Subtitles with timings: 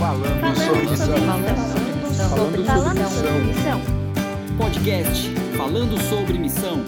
[0.00, 1.14] Falando sobre missão.
[2.30, 3.80] Falando sobre missão.
[4.56, 6.82] Podcast Falando sobre Missão.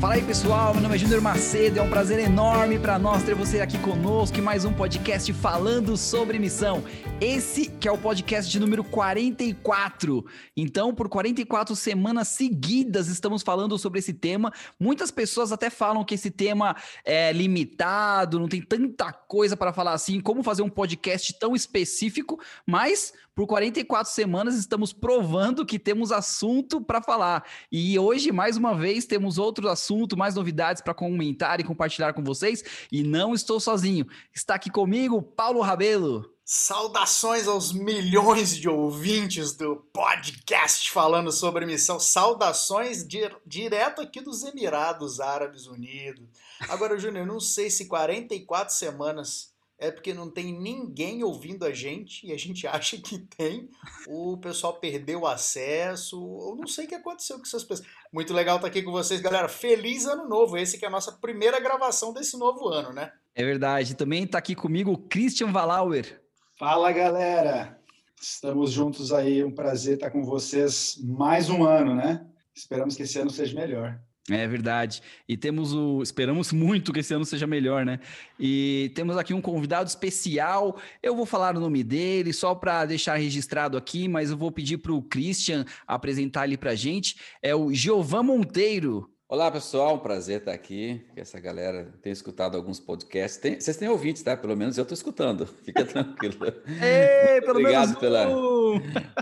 [0.00, 3.34] Fala aí pessoal, meu nome é Júnior Macedo, é um prazer enorme para nós ter
[3.34, 6.84] você aqui conosco em mais um podcast falando sobre missão.
[7.20, 10.24] Esse que é o podcast de número 44.
[10.56, 14.52] Então, por 44 semanas seguidas estamos falando sobre esse tema.
[14.78, 19.94] Muitas pessoas até falam que esse tema é limitado, não tem tanta coisa para falar
[19.94, 26.10] assim, como fazer um podcast tão específico, mas por 44 semanas estamos provando que temos
[26.10, 27.44] assunto para falar.
[27.70, 32.24] E hoje, mais uma vez, temos outro assunto, mais novidades para comentar e compartilhar com
[32.24, 32.64] vocês.
[32.90, 34.08] E não estou sozinho.
[34.34, 36.28] Está aqui comigo Paulo Rabelo.
[36.44, 42.00] Saudações aos milhões de ouvintes do podcast falando sobre missão.
[42.00, 46.26] Saudações di direto aqui dos Emirados Árabes Unidos.
[46.68, 49.47] Agora, Júnior, não sei se 44 semanas
[49.78, 53.70] é porque não tem ninguém ouvindo a gente e a gente acha que tem.
[54.08, 56.16] O pessoal perdeu o acesso.
[56.16, 57.88] Eu não sei o que aconteceu com essas pessoas.
[58.12, 59.48] Muito legal estar aqui com vocês, galera.
[59.48, 60.56] Feliz ano novo.
[60.56, 63.12] Esse que é a nossa primeira gravação desse novo ano, né?
[63.34, 63.94] É verdade.
[63.94, 66.20] Também está aqui comigo o Christian Valauer.
[66.58, 67.80] Fala galera,
[68.20, 72.26] estamos juntos aí, um prazer estar com vocês mais um ano, né?
[72.52, 73.96] Esperamos que esse ano seja melhor.
[74.30, 75.02] É verdade.
[75.28, 76.02] E temos o.
[76.02, 77.98] Esperamos muito que esse ano seja melhor, né?
[78.38, 80.78] E temos aqui um convidado especial.
[81.02, 84.78] Eu vou falar o nome dele só para deixar registrado aqui, mas eu vou pedir
[84.78, 87.16] para o Christian apresentar ele para a gente.
[87.42, 89.10] É o Giovan Monteiro.
[89.30, 91.04] Olá, pessoal, um prazer estar aqui.
[91.14, 93.38] Essa galera tem escutado alguns podcasts.
[93.38, 94.34] Tem, vocês têm ouvintes, tá?
[94.34, 95.46] Pelo menos eu estou escutando.
[95.64, 96.34] Fica tranquilo.
[96.66, 98.26] Ei, pelo obrigado menos pela,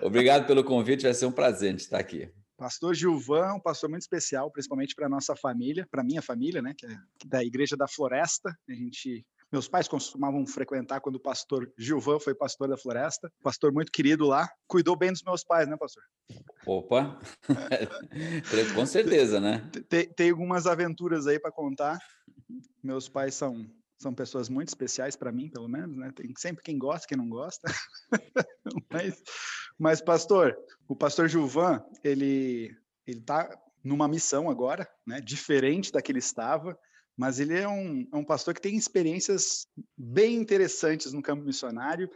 [0.05, 2.29] Obrigado pelo convite, vai ser um prazer estar aqui.
[2.57, 6.87] Pastor Gilvan, um pastor muito especial, principalmente para nossa família, para minha família, né, que
[6.87, 8.57] é da Igreja da Floresta.
[8.69, 13.33] A gente meus pais costumavam frequentar quando o pastor Gilvan foi pastor da floresta.
[13.43, 14.49] Pastor muito querido lá.
[14.67, 16.03] Cuidou bem dos meus pais, né, pastor?
[16.67, 17.19] Opa!
[18.75, 19.71] Com certeza, né?
[19.89, 21.99] Tem, tem algumas aventuras aí para contar.
[22.83, 23.65] Meus pais são
[23.99, 26.13] são pessoas muito especiais para mim, pelo menos, né?
[26.15, 27.67] Tem sempre quem gosta, quem não gosta.
[28.91, 29.23] mas,
[29.79, 30.57] mas, pastor,
[30.89, 32.77] o pastor Gilvan, ele
[33.07, 33.49] ele está
[33.85, 35.21] numa missão agora, né?
[35.21, 36.77] Diferente da que ele estava
[37.17, 42.11] mas ele é um, é um pastor que tem experiências bem interessantes no campo missionário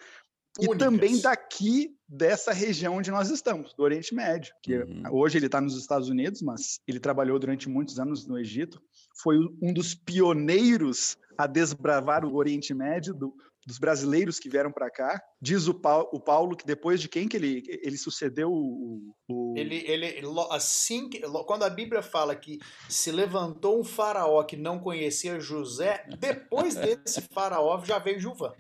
[0.59, 0.77] Únicas.
[0.77, 5.03] e também daqui dessa região onde nós estamos, do Oriente Médio, que uhum.
[5.11, 8.83] hoje ele está nos Estados Unidos, mas ele trabalhou durante muitos anos no Egito,
[9.23, 13.35] foi um dos pioneiros a desbravar o Oriente Médio, do,
[13.67, 15.23] dos brasileiros que vieram para cá.
[15.41, 19.55] Diz o Paulo, o Paulo, que depois de quem que ele, ele sucedeu o, o...
[19.57, 24.79] Ele, ele assim que, quando a Bíblia fala que se levantou um faraó que não
[24.79, 28.53] conhecia José, depois desse faraó já veio Juvan.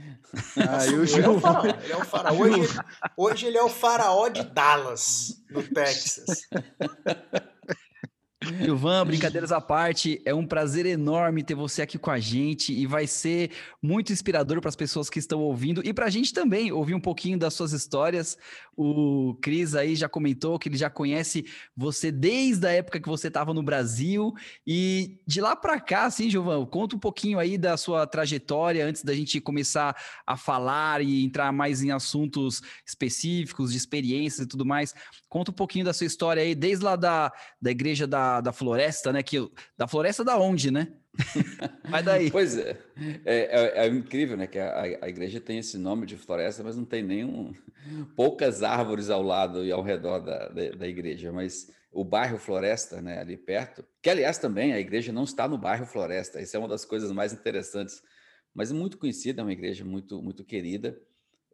[0.56, 2.34] Ah, o ele, é o faraó, ele é o faraó.
[2.34, 2.60] Hoje,
[3.16, 6.48] hoje ele é o faraó de Dallas, no Texas.
[8.60, 12.86] Gilvan, brincadeiras à parte, é um prazer enorme ter você aqui com a gente e
[12.86, 13.50] vai ser
[13.82, 17.00] muito inspirador para as pessoas que estão ouvindo e para a gente também ouvir um
[17.00, 18.36] pouquinho das suas histórias.
[18.76, 23.28] O Cris aí já comentou que ele já conhece você desde a época que você
[23.28, 24.32] estava no Brasil
[24.66, 29.02] e de lá para cá, assim, Gilvan, conta um pouquinho aí da sua trajetória antes
[29.02, 34.66] da gente começar a falar e entrar mais em assuntos específicos de experiências e tudo
[34.66, 34.94] mais.
[35.28, 39.12] Conta um pouquinho da sua história aí, desde lá da, da igreja da, da floresta,
[39.12, 39.22] né?
[39.22, 39.38] Que,
[39.76, 40.88] da floresta da onde, né?
[41.88, 42.30] Vai daí.
[42.30, 42.78] Pois é.
[43.24, 44.46] É, é, é incrível, né?
[44.46, 47.52] Que a, a, igreja tem esse nome de floresta, mas não tem nenhum.
[48.16, 51.32] poucas árvores ao lado e ao redor da, da, da igreja.
[51.32, 55.58] Mas o bairro Floresta, né, ali perto, que aliás também a igreja não está no
[55.58, 58.00] bairro Floresta, isso é uma das coisas mais interessantes,
[58.54, 61.00] mas muito conhecida, é uma igreja muito, muito querida.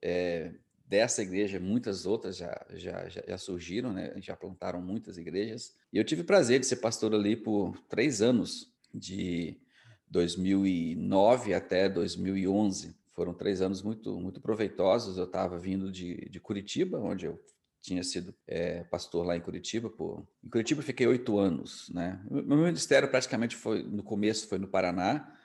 [0.02, 0.52] É,
[0.88, 4.14] dessa igreja, muitas outras já, já, já, surgiram, né?
[4.20, 5.74] já plantaram muitas igrejas.
[5.92, 9.58] E eu tive o prazer de ser pastor ali por três anos, de
[10.08, 12.96] 2009 até 2011.
[13.12, 15.18] Foram três anos muito, muito proveitosos.
[15.18, 17.40] Eu estava vindo de, de Curitiba, onde eu
[17.80, 19.90] tinha sido é, pastor lá em Curitiba.
[19.90, 20.26] Por...
[20.44, 21.88] Em Curitiba fiquei oito anos.
[21.90, 22.20] Né?
[22.30, 25.35] Meu ministério praticamente foi, no começo foi no Paraná,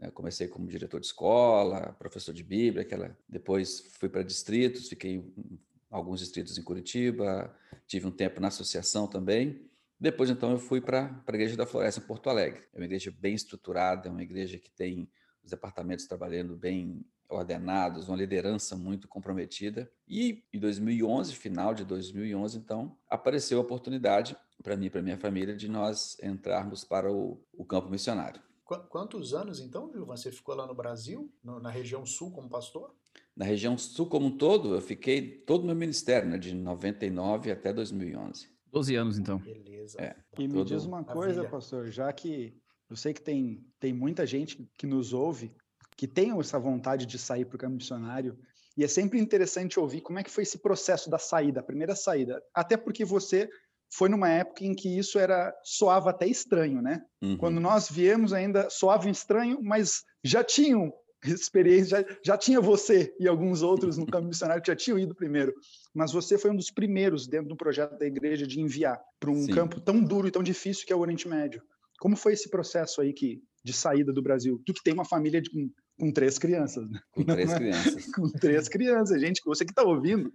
[0.00, 0.10] né?
[0.10, 3.16] Comecei como diretor de escola, professor de Bíblia, aquela...
[3.28, 5.60] depois fui para distritos, fiquei em
[5.90, 7.54] alguns distritos em Curitiba,
[7.86, 9.68] tive um tempo na associação também.
[9.98, 12.62] Depois, então, eu fui para a Igreja da Floresta, em Porto Alegre.
[12.72, 15.10] É uma igreja bem estruturada, é uma igreja que tem
[15.44, 19.90] os departamentos trabalhando bem ordenados, uma liderança muito comprometida.
[20.08, 25.18] E em 2011, final de 2011, então, apareceu a oportunidade para mim e para minha
[25.18, 28.40] família de nós entrarmos para o, o campo missionário.
[28.88, 32.94] Quantos anos então, Gilvan, você ficou lá no Brasil, no, na região sul, como pastor?
[33.36, 37.72] na região sul como um todo, eu fiquei todo no ministério, né, de 99 até
[37.72, 38.48] 2011.
[38.66, 39.38] 12 anos, então.
[39.38, 40.00] Beleza.
[40.00, 40.14] É.
[40.38, 42.54] E me diz uma coisa, pastor, já que
[42.88, 45.52] eu sei que tem, tem muita gente que nos ouve
[45.96, 48.38] que tem essa vontade de sair para o campo missionário,
[48.76, 51.94] e é sempre interessante ouvir como é que foi esse processo da saída, a primeira
[51.94, 52.42] saída.
[52.54, 53.50] Até porque você
[53.92, 57.02] foi numa época em que isso era soava até estranho, né?
[57.20, 57.36] Uhum.
[57.36, 60.92] Quando nós viemos ainda soava estranho, mas já tinham
[61.24, 65.14] experiência, já, já tinha você e alguns outros no campo missionário que já tinham ido
[65.14, 65.52] primeiro.
[65.94, 69.42] Mas você foi um dos primeiros dentro do projeto da igreja de enviar para um
[69.42, 69.52] Sim.
[69.52, 71.62] campo tão duro e tão difícil que é o Oriente Médio.
[71.98, 74.62] Como foi esse processo aí que, de saída do Brasil?
[74.64, 76.98] Tu que tem uma família de, com, com três crianças, né?
[77.12, 77.58] com três Não é?
[77.58, 78.12] crianças.
[78.14, 80.32] com três crianças, gente, você que está ouvindo,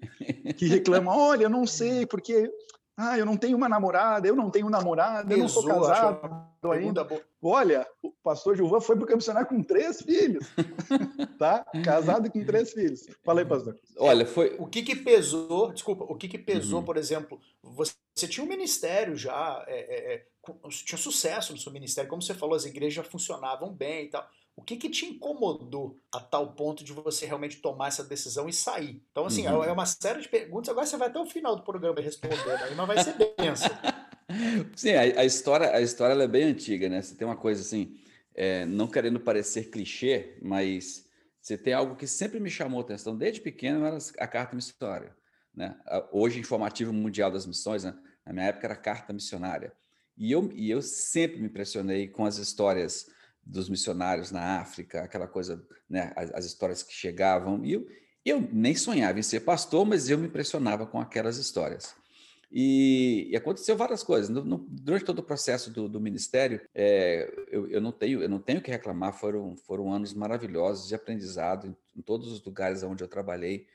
[0.55, 2.47] que reclama, olha, eu não sei, porque
[2.97, 6.71] ah, eu não tenho uma namorada, eu não tenho um namorado, eu não sou casado
[6.71, 7.07] ainda.
[7.41, 10.47] Olha, o pastor Gilvan foi para o missionário com três filhos,
[11.37, 11.65] tá?
[11.83, 13.05] Casado com três filhos.
[13.23, 13.77] Fala aí, pastor.
[13.97, 14.55] Olha, foi.
[14.57, 16.85] O que que pesou, desculpa, o que que pesou, Uhum.
[16.85, 20.25] por exemplo, você, você tinha um ministério já, é, é, é,
[20.69, 24.27] tinha sucesso no seu ministério, como você falou, as igrejas já funcionavam bem e tal.
[24.55, 28.53] O que que te incomodou a tal ponto de você realmente tomar essa decisão e
[28.53, 29.03] sair?
[29.11, 29.63] Então, assim, Uhum.
[29.63, 32.73] é uma série de perguntas, agora você vai até o final do programa respondendo, aí,
[32.75, 33.71] mas vai ser benção.
[34.75, 37.01] Sim, a, a história, a história é bem antiga, né?
[37.01, 37.95] Você tem uma coisa assim,
[38.33, 41.05] é, não querendo parecer clichê, mas
[41.41, 45.15] você tem algo que sempre me chamou a atenção desde pequeno, era a carta missionária,
[45.53, 45.77] né?
[46.11, 47.93] Hoje, informativo mundial das missões, né?
[48.25, 49.73] Na minha época era carta missionária.
[50.17, 53.05] E eu, e eu sempre me impressionei com as histórias
[53.45, 56.11] dos missionários na África, aquela coisa, né?
[56.15, 57.63] As, as histórias que chegavam.
[57.63, 57.87] E eu,
[58.25, 61.93] eu nem sonhava em ser pastor, mas eu me impressionava com aquelas histórias.
[62.51, 64.29] E, e aconteceu várias coisas.
[64.29, 68.29] No- no- durante todo o processo do, do ministério, é, eu, eu não tenho eu
[68.29, 69.13] não tenho que reclamar.
[69.13, 73.67] Foram foram anos maravilhosos de aprendizado em, em todos os lugares onde eu trabalhei.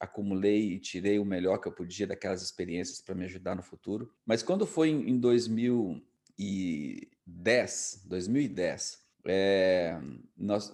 [0.00, 4.10] Acumulei e tirei o melhor que eu podia daquelas experiências para me ajudar no futuro.
[4.26, 9.98] Mas quando foi em, em 2010, 2010, é,
[10.36, 10.72] nós,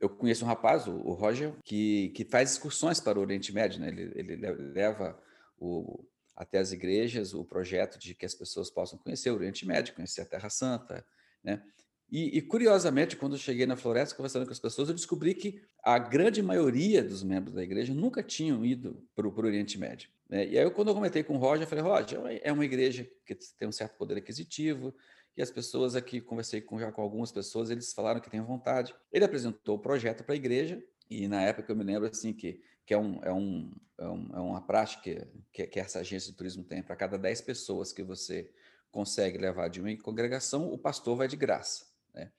[0.00, 3.80] eu conheço um rapaz, o, o Roger, que, que faz excursões para o Oriente Médio.
[3.80, 3.88] Né?
[3.88, 5.18] Ele, ele le- leva
[5.58, 6.04] o,
[6.34, 10.22] até as igrejas o projeto de que as pessoas possam conhecer o Oriente Médio, conhecer
[10.22, 11.04] a Terra Santa,
[11.42, 11.62] né?
[12.08, 15.60] E, e, curiosamente, quando eu cheguei na floresta conversando com as pessoas, eu descobri que
[15.82, 20.08] a grande maioria dos membros da igreja nunca tinham ido para o Oriente Médio.
[20.28, 20.46] Né?
[20.46, 23.34] E aí, quando eu comentei com o Roger, eu falei, Roger, é uma igreja que
[23.58, 24.94] tem um certo poder aquisitivo,
[25.36, 28.94] e as pessoas aqui, conversei com, já com algumas pessoas, eles falaram que têm vontade.
[29.12, 32.62] Ele apresentou o projeto para a igreja, e na época eu me lembro assim que,
[32.86, 36.64] que é, um, é, um, é, é uma prática que, que essa agência de turismo
[36.64, 38.50] tem, para cada 10 pessoas que você
[38.90, 41.84] consegue levar de uma congregação, o pastor vai de graça.
[42.14, 42.32] Né?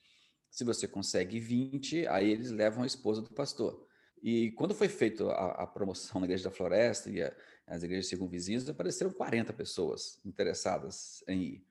[0.50, 3.86] Se você consegue 20, aí eles levam a esposa do pastor.
[4.24, 7.32] E quando foi feita a, a, promoção na Igreja da Floresta e a,
[7.68, 11.66] as igrejas circunvizinhas, apareceram 40 pessoas interessadas em ir.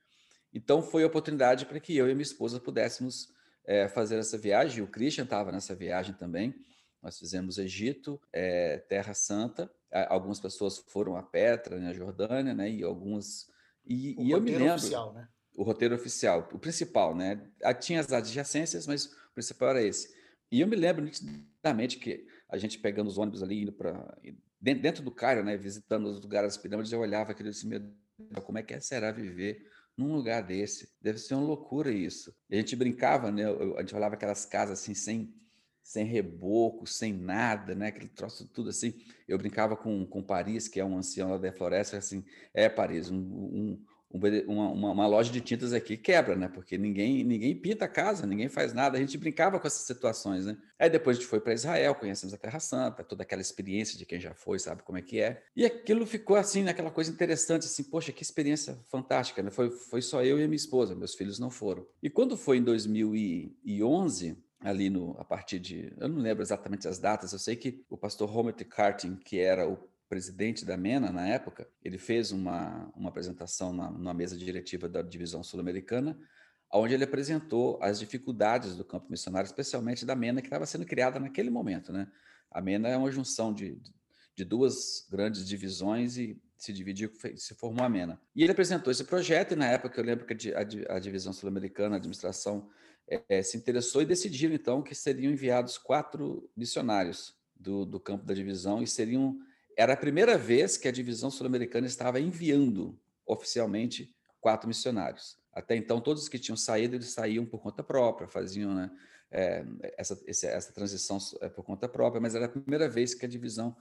[0.53, 3.33] Então foi a oportunidade para que eu e minha esposa pudéssemos
[3.65, 4.83] é, fazer essa viagem.
[4.83, 6.55] O Christian estava nessa viagem também.
[7.01, 9.71] Nós fizemos Egito, é, Terra Santa.
[10.09, 12.69] Algumas pessoas foram a Petra, na Jordânia, né?
[12.69, 13.47] E algumas.
[13.85, 14.75] E, o e eu me lembro.
[14.75, 15.27] Oficial, né?
[15.55, 17.41] O roteiro oficial, o principal, né?
[17.79, 20.13] Tinha as adjacências, mas o principal era esse.
[20.51, 24.17] E eu me lembro nitidamente que a gente pegando os ônibus ali, indo para.
[24.59, 25.57] Dentro, dentro do Cairo, né?
[25.57, 28.79] Visitando os lugares das pirâmides, eu olhava aquilo e disse: Meu Deus, como é que
[28.81, 29.65] será viver
[29.97, 30.89] num lugar desse?
[31.01, 32.33] Deve ser uma loucura isso.
[32.51, 33.43] A gente brincava, né?
[33.75, 35.33] A gente olhava aquelas casas assim, sem,
[35.81, 37.87] sem reboco, sem nada, né?
[37.87, 38.93] Aquele troço tudo assim.
[39.27, 42.23] Eu brincava com, com Paris, que é um ancião lá da floresta, assim:
[42.53, 43.85] É, Paris, um, um
[44.47, 46.47] uma, uma, uma, loja de tintas aqui quebra, né?
[46.47, 48.97] Porque ninguém ninguém pinta a casa, ninguém faz nada.
[48.97, 50.57] A gente brincava com essas situações, né?
[50.79, 54.05] Aí depois a gente foi para Israel, conhecemos a Terra Santa, toda aquela experiência de
[54.05, 55.43] quem já foi, sabe como é que é.
[55.55, 59.49] E aquilo ficou assim, naquela coisa interessante, assim, poxa, que experiência fantástica, né?
[59.49, 61.85] Foi, foi só eu e a minha esposa, meus filhos não foram.
[62.01, 66.99] E quando foi em 2011, ali no, a partir de, eu não lembro exatamente as
[66.99, 68.65] datas, eu sei que o pastor Homer T.
[68.65, 74.13] Cartin, que era o presidente da MENA na época, ele fez uma, uma apresentação na,
[74.13, 76.17] mesa diretiva da divisão sul-americana,
[76.73, 81.19] onde ele apresentou as dificuldades do campo missionário, especialmente da MENA, que estava sendo criada
[81.19, 81.91] naquele momento.
[81.91, 82.07] Né?
[82.51, 83.81] A MENA é uma junção de,
[84.35, 88.19] de duas grandes divisões e se dividiu, se formou a MENA.
[88.35, 91.95] E ele apresentou esse projeto, e na época eu lembro que a, a divisão sul-americana,
[91.95, 92.69] a administração,
[93.09, 98.25] é, é, se interessou e decidiram, então, que seriam enviados quatro missionários do, do campo
[98.25, 99.39] da divisão e seriam
[99.77, 105.37] era a primeira vez que a divisão sul-americana estava enviando oficialmente quatro missionários.
[105.53, 108.91] Até então, todos que tinham saído, eles saíam por conta própria, faziam, né,
[109.31, 109.63] é,
[109.97, 113.75] essa, essa transição é por conta própria, mas era a primeira vez que a divisão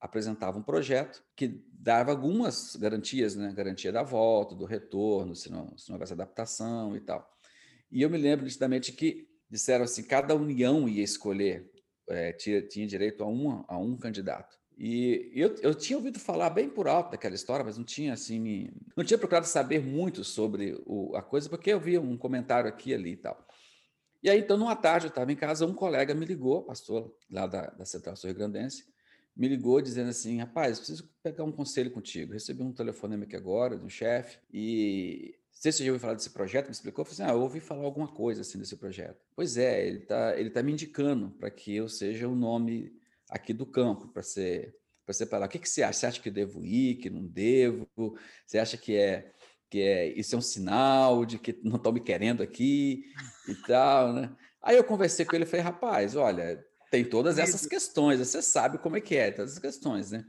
[0.00, 3.52] apresentava um projeto que dava algumas garantias, né?
[3.52, 7.28] Garantia da volta, do retorno, se não, se não houvesse adaptação e tal.
[7.90, 11.70] E eu me lembro nitidamente que disseram assim, cada união ia escolher,
[12.08, 14.56] é, tinha, tinha direito a, uma, a um candidato.
[14.78, 18.68] E eu, eu tinha ouvido falar bem por alto daquela história, mas não tinha assim,
[18.94, 22.92] não tinha procurado saber muito sobre o, a coisa, porque eu vi um comentário aqui
[22.92, 23.46] ali e tal.
[24.22, 27.46] E aí, então, numa tarde, eu estava em casa, um colega me ligou, pastor lá
[27.46, 28.84] da, da Central Sul Grandense,
[29.34, 32.32] me ligou dizendo assim, rapaz, preciso pegar um conselho contigo.
[32.32, 36.30] Recebi um telefonema aqui agora de um chefe e se você já ouviu falar desse
[36.30, 39.18] projeto, me explicou, eu falei assim, ah, eu ouvi falar alguma coisa assim desse projeto.
[39.34, 42.92] Pois é, ele está ele tá me indicando para que eu seja o nome
[43.30, 45.46] aqui do campo, para ser para separar.
[45.46, 46.00] O que, que você acha?
[46.00, 47.88] Você acha que eu devo ir, que não devo?
[48.44, 49.32] Você acha que é
[49.70, 53.04] que é isso é um sinal de que não estão me querendo aqui
[53.48, 54.36] e tal, né?
[54.62, 58.78] Aí eu conversei com ele e falei, rapaz, olha, tem todas essas questões, você sabe
[58.78, 60.24] como é que é, todas essas questões, né?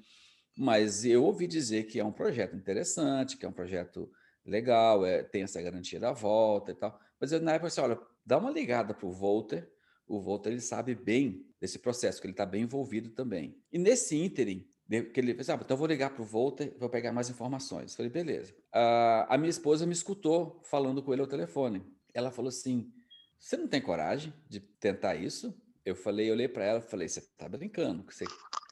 [0.55, 4.11] Mas eu ouvi dizer que é um projeto interessante, que é um projeto
[4.45, 6.99] legal, é, tem essa garantia da volta e tal.
[7.19, 9.69] Mas eu, na época, assim, olha, dá uma ligada para o Volter,
[10.07, 13.57] o Volter ele sabe bem desse processo, que ele está bem envolvido também.
[13.71, 17.11] E nesse ínterim, que ele fez, ah, então vou ligar para o Volter, vou pegar
[17.11, 17.95] mais informações.
[17.95, 18.53] Falei, beleza.
[18.73, 21.85] Uh, a minha esposa me escutou falando com ele ao telefone.
[22.13, 22.91] Ela falou assim:
[23.37, 25.53] você não tem coragem de tentar isso?
[25.85, 28.25] Eu falei, eu olhei para ela falei, você está brincando, você,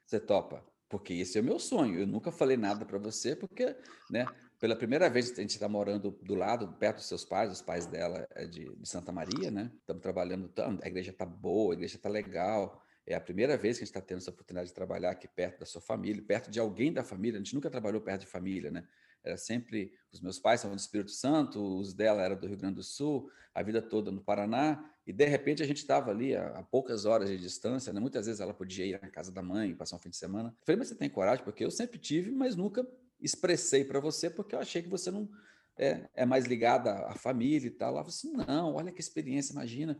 [0.05, 0.65] você topa?
[0.89, 1.99] Porque esse é o meu sonho.
[1.99, 3.75] Eu nunca falei nada para você, porque,
[4.09, 4.25] né?
[4.65, 7.85] Pela primeira vez a gente está morando do lado, perto dos seus pais, os pais
[7.85, 9.71] dela é de, de Santa Maria, né?
[9.79, 12.83] Estamos trabalhando, a igreja está boa, a igreja está legal.
[13.05, 15.59] É a primeira vez que a gente está tendo essa oportunidade de trabalhar aqui perto
[15.59, 17.39] da sua família, perto de alguém da família.
[17.39, 18.87] A gente nunca trabalhou perto de família, né?
[19.23, 22.77] Era sempre os meus pais são do Espírito Santo, os dela eram do Rio Grande
[22.77, 24.83] do Sul, a vida toda no Paraná.
[25.05, 27.99] E de repente a gente estava ali a, a, poucas horas de distância, né?
[27.99, 30.49] Muitas vezes ela podia ir na casa da mãe, passar um fim de semana.
[30.49, 31.45] Eu falei, mas você tem coragem?
[31.45, 32.83] Porque eu sempre tive, mas nunca
[33.19, 35.29] expressei para você porque eu achei que você não
[35.77, 37.89] é, é mais ligada à família e tal.
[37.89, 39.99] Ela falou assim: não, olha que experiência, imagina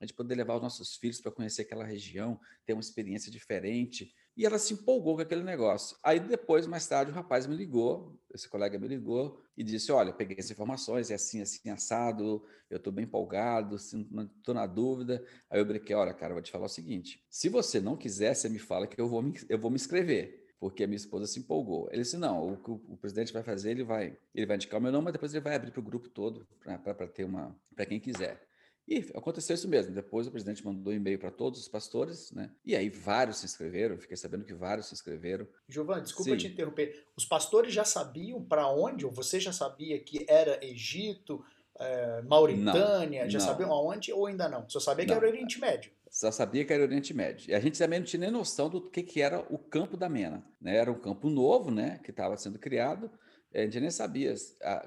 [0.00, 4.12] a gente poder levar os nossos filhos para conhecer aquela região, ter uma experiência diferente.
[4.36, 5.96] E ela se empolgou com aquele negócio.
[6.02, 10.12] Aí depois, mais tarde, o rapaz me ligou, esse colega me ligou e disse: Olha,
[10.12, 15.24] peguei essas informações, é assim, assim, assado, eu estou bem empolgado, estou na dúvida.
[15.48, 18.48] Aí eu brinquei: Olha, cara, vou te falar o seguinte: se você não quiser, você
[18.48, 21.38] me fala que eu vou me, eu vou me inscrever porque a minha esposa se
[21.38, 21.90] empolgou.
[21.92, 24.82] Ele disse: não, o que o, presidente vai fazer, ele vai, ele vai indicar o
[24.82, 26.48] meu nome, mas depois ele vai abrir para o grupo todo,
[26.82, 28.42] para ter uma, para quem quiser.
[28.88, 29.94] E aconteceu isso mesmo.
[29.94, 32.50] Depois o presidente mandou um e-mail para todos os pastores, né?
[32.64, 33.98] E aí vários se inscreveram.
[33.98, 35.46] Fiquei sabendo que vários se inscreveram.
[35.68, 36.38] Giovanni, desculpa Sim.
[36.38, 37.08] te interromper.
[37.14, 39.04] Os pastores já sabiam para onde?
[39.04, 41.44] Ou você já sabia que era Egito,
[41.78, 43.24] é, Mauritânia?
[43.24, 43.46] Não, já não.
[43.46, 44.66] sabiam aonde ou ainda não?
[44.70, 45.18] Só sabia que não.
[45.18, 45.92] era o Oriente Médio.
[46.14, 47.50] Só sabia que era o Oriente Médio.
[47.50, 50.08] E a gente também não tinha nem noção do que, que era o campo da
[50.08, 50.46] Mena.
[50.60, 50.76] Né?
[50.76, 51.98] Era um campo novo, né?
[52.04, 53.10] Que estava sendo criado.
[53.52, 54.32] A gente nem sabia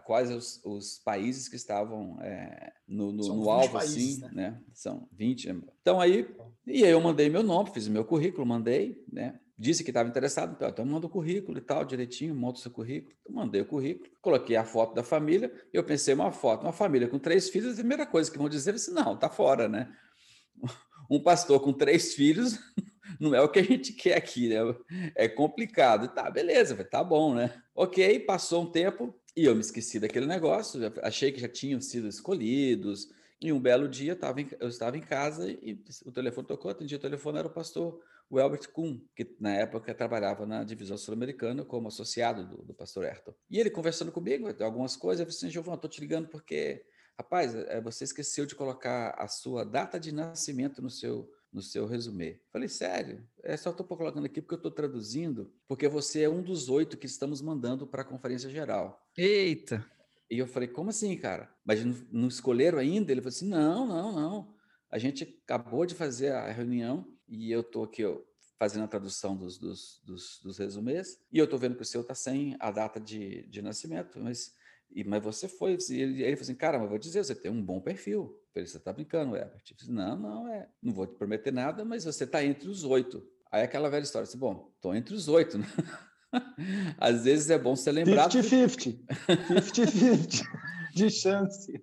[0.06, 4.52] quais os, os países que estavam é, no, no, no alvo, países, assim, né?
[4.52, 4.62] né?
[4.74, 5.50] São 20.
[5.82, 6.34] Então aí,
[6.66, 9.38] e aí eu mandei meu nome, fiz meu currículo, mandei, né?
[9.60, 12.72] Disse que estava interessado, então, então manda o currículo e tal, direitinho, monta o seu
[12.72, 13.14] currículo.
[13.26, 17.10] Eu mandei o currículo, coloquei a foto da família, eu pensei, uma foto, uma família
[17.10, 19.94] com três filhos, a primeira coisa que vão dizer é assim, não, tá fora, né?
[21.10, 22.60] Um pastor com três filhos
[23.20, 24.58] não é o que a gente quer aqui, né?
[25.16, 26.08] É complicado.
[26.14, 27.62] Tá, beleza, tá bom, né?
[27.76, 32.08] Ok, passou um tempo e eu me esqueci daquele negócio, achei que já tinham sido
[32.08, 33.10] escolhidos.
[33.40, 36.72] E um belo dia eu estava em, eu estava em casa e o telefone tocou,
[36.72, 41.64] atendi o telefone, era o pastor Welbert Kuhn, que na época trabalhava na divisão sul-americana
[41.64, 43.34] como associado do, do pastor Ayrton.
[43.48, 46.84] E ele conversando comigo, algumas coisas, eu falei assim, Giovanni, estou te ligando porque
[47.20, 51.88] Rapaz, é, você esqueceu de colocar a sua data de nascimento no seu no seu
[51.88, 52.40] resumê.
[52.52, 53.28] Falei, sério?
[53.44, 56.98] É só estou colocando aqui porque eu estou traduzindo, porque você é um dos oito
[56.98, 59.10] que estamos mandando para a conferência geral.
[59.18, 59.84] Eita!
[60.30, 61.50] E eu falei, como assim, cara?
[61.66, 63.12] Mas não, não escolheram ainda?
[63.12, 64.56] Ele falou assim, não, não, não.
[64.92, 68.20] A gente acabou de fazer a reunião e eu estou aqui ó,
[68.60, 72.02] fazendo a tradução dos, dos, dos, dos resumês e eu estou vendo que o seu
[72.02, 74.54] está sem a data de, de nascimento, mas
[74.92, 77.52] e, mas você foi, e ele, ele falou assim, cara, mas vou dizer, você tem
[77.52, 78.22] um bom perfil.
[78.22, 79.62] Eu falei, você está brincando, Herbert?
[79.70, 82.84] Eu disse, não, não, é, não vou te prometer nada, mas você está entre os
[82.84, 83.26] oito.
[83.52, 85.66] Aí aquela velha história, assim, bom, estou entre os oito, né?
[87.00, 88.32] Às vezes é bom ser lembrado.
[88.32, 89.00] 50-50.
[89.28, 90.44] 50-50
[90.98, 91.82] de chance.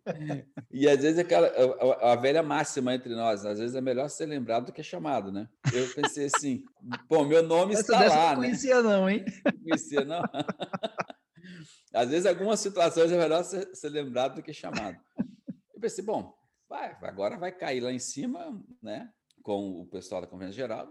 [0.70, 4.26] E às vezes aquela a, a, velha máxima entre nós, às vezes é melhor ser
[4.26, 5.48] lembrado do que chamado, né?
[5.72, 6.64] Eu pensei assim,
[7.08, 8.48] pô, meu nome Essa está lá, não né?
[8.48, 9.24] conhecia não, hein?
[9.44, 10.22] Não conhecia não.
[11.94, 14.98] Às vezes, algumas situações é melhor ser, ser lembrado do que chamado.
[15.72, 16.36] Eu pensei, bom,
[16.68, 19.12] vai, agora vai cair lá em cima, né?
[19.42, 20.90] Com o pessoal da Conferência Geral,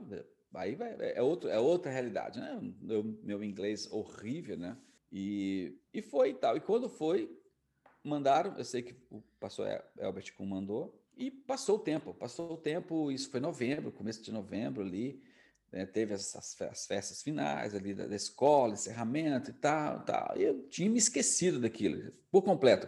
[0.54, 2.60] aí vai, é, outro, é outra realidade, né?
[2.80, 4.78] Meu, meu inglês horrível, né?
[5.12, 6.56] E, e foi e tal.
[6.56, 7.30] E quando foi,
[8.04, 12.58] mandaram, eu sei que o pastor Elbert Kuhn mandou, e passou o tempo, passou o
[12.58, 15.22] tempo, isso foi novembro, começo de novembro ali,
[15.74, 16.56] né, teve as
[16.88, 20.34] festas finais ali da, da, escola, encerramento e tal, tal.
[20.38, 22.88] E eu tinha me esquecido daquilo, por completo.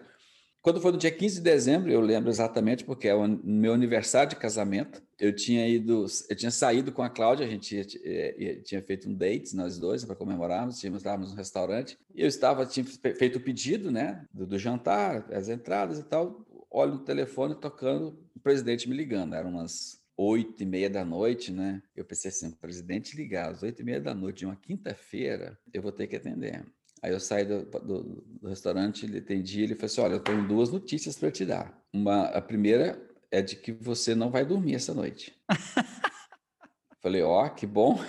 [0.62, 4.32] Quando foi no dia 15 de dezembro, eu lembro exatamente, porque é o meu aniversário
[4.32, 5.02] de casamento.
[5.20, 9.08] Eu tinha ido, eu tinha saído com a Cláudia, a gente tinha, eh, tinha feito
[9.08, 11.98] um date, nós dois, para comemorarmos, tínhamos, estávamos no restaurante.
[12.16, 16.44] Eu estava, tinha feito o pedido, né, do, do jantar, as entradas e tal.
[16.72, 19.36] Olho no telefone tocando, o presidente me ligando.
[19.36, 21.82] Eram umas oito e meia da noite, né?
[21.96, 25.58] Eu pensei assim, o presidente ligar às oito e meia da noite de uma quinta-feira,
[25.74, 26.66] eu vou ter que atender.
[27.02, 28.04] Aí eu saí do, do,
[28.42, 31.78] do restaurante, ele atendi, ele falou assim, olha, eu tenho duas notícias para te dar.
[31.94, 35.36] Uma, a primeira é de que você não vai dormir essa noite.
[37.02, 38.00] Falei, ó, oh, que bom.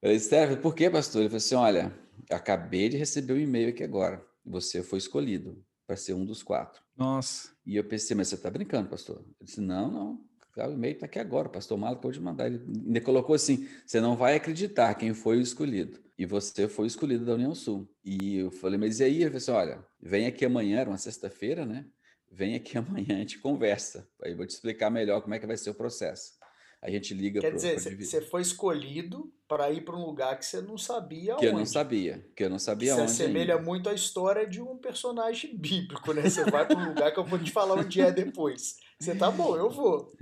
[0.00, 1.22] Falei, Stefano, por que, pastor?
[1.22, 1.98] Ele falou assim, olha,
[2.30, 4.22] acabei de receber um e-mail aqui agora.
[4.44, 6.82] Você foi escolhido para ser um dos quatro.
[6.96, 7.51] Nossa.
[7.64, 9.18] E eu pensei, mas você está brincando, pastor?
[9.18, 10.32] Ele disse, não, não.
[10.56, 12.46] O e-mail está aqui agora, o pastor Malo pode mandar.
[12.46, 15.98] Ele ainda colocou assim: você não vai acreditar quem foi o escolhido.
[16.18, 17.90] E você foi escolhido da União Sul.
[18.04, 19.22] E eu falei, mas e aí?
[19.22, 21.86] Ele falou assim: olha, vem aqui amanhã, era uma sexta-feira, né?
[22.30, 24.06] Vem aqui amanhã, a gente conversa.
[24.22, 26.32] Aí eu vou te explicar melhor como é que vai ser o processo.
[26.82, 30.44] A gente liga Quer pro, dizer, você foi escolhido para ir para um lugar que
[30.44, 31.46] você não sabia que onde.
[31.46, 33.10] eu não sabia, que eu não sabia que onde.
[33.12, 33.64] Se assemelha ainda.
[33.64, 36.28] muito à história de um personagem bíblico, né?
[36.28, 38.78] Você vai para um lugar que eu vou te falar onde é depois.
[39.02, 40.12] Você tá bom, eu vou.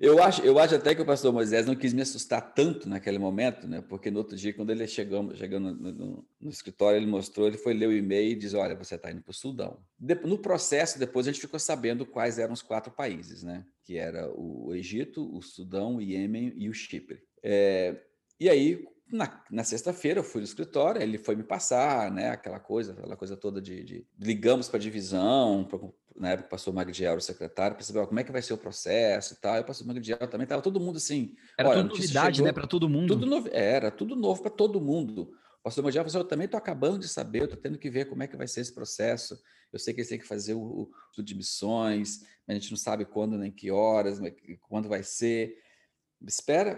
[0.00, 3.18] Eu acho, eu acho até que o pastor Moisés não quis me assustar tanto naquele
[3.18, 3.82] momento, né?
[3.86, 7.58] Porque no outro dia, quando ele chegou, chegando no, no, no escritório, ele mostrou, ele
[7.58, 9.78] foi ler o e-mail e diz: Olha, você está indo para o Sudão.
[9.98, 13.66] De, no processo, depois a gente ficou sabendo quais eram os quatro países, né?
[13.84, 17.20] Que era o Egito, o Sudão, o Iêmen e o Chipre.
[17.42, 18.00] É,
[18.40, 22.30] e aí, na, na sexta-feira, eu fui no escritório, ele foi me passar, né?
[22.30, 25.68] Aquela coisa, aquela coisa toda de, de ligamos para a divisão,
[26.16, 28.58] na época passou o Magdiel, o secretário, para saber como é que vai ser o
[28.58, 29.56] processo e tal.
[29.56, 31.34] Eu passou o Magdiel também, estava todo mundo assim.
[31.58, 33.08] Era olha, tudo novidade, chegou, né, para todo mundo.
[33.08, 35.32] Tudo novo, era tudo novo para todo mundo.
[35.60, 37.88] O pastor Magdiel falou assim, eu também estou acabando de saber, eu estou tendo que
[37.88, 39.40] ver como é que vai ser esse processo.
[39.72, 42.76] Eu sei que eles têm que fazer o estudo de missões, mas a gente não
[42.76, 44.20] sabe quando nem que horas,
[44.62, 45.56] quando vai ser.
[46.26, 46.76] Espera,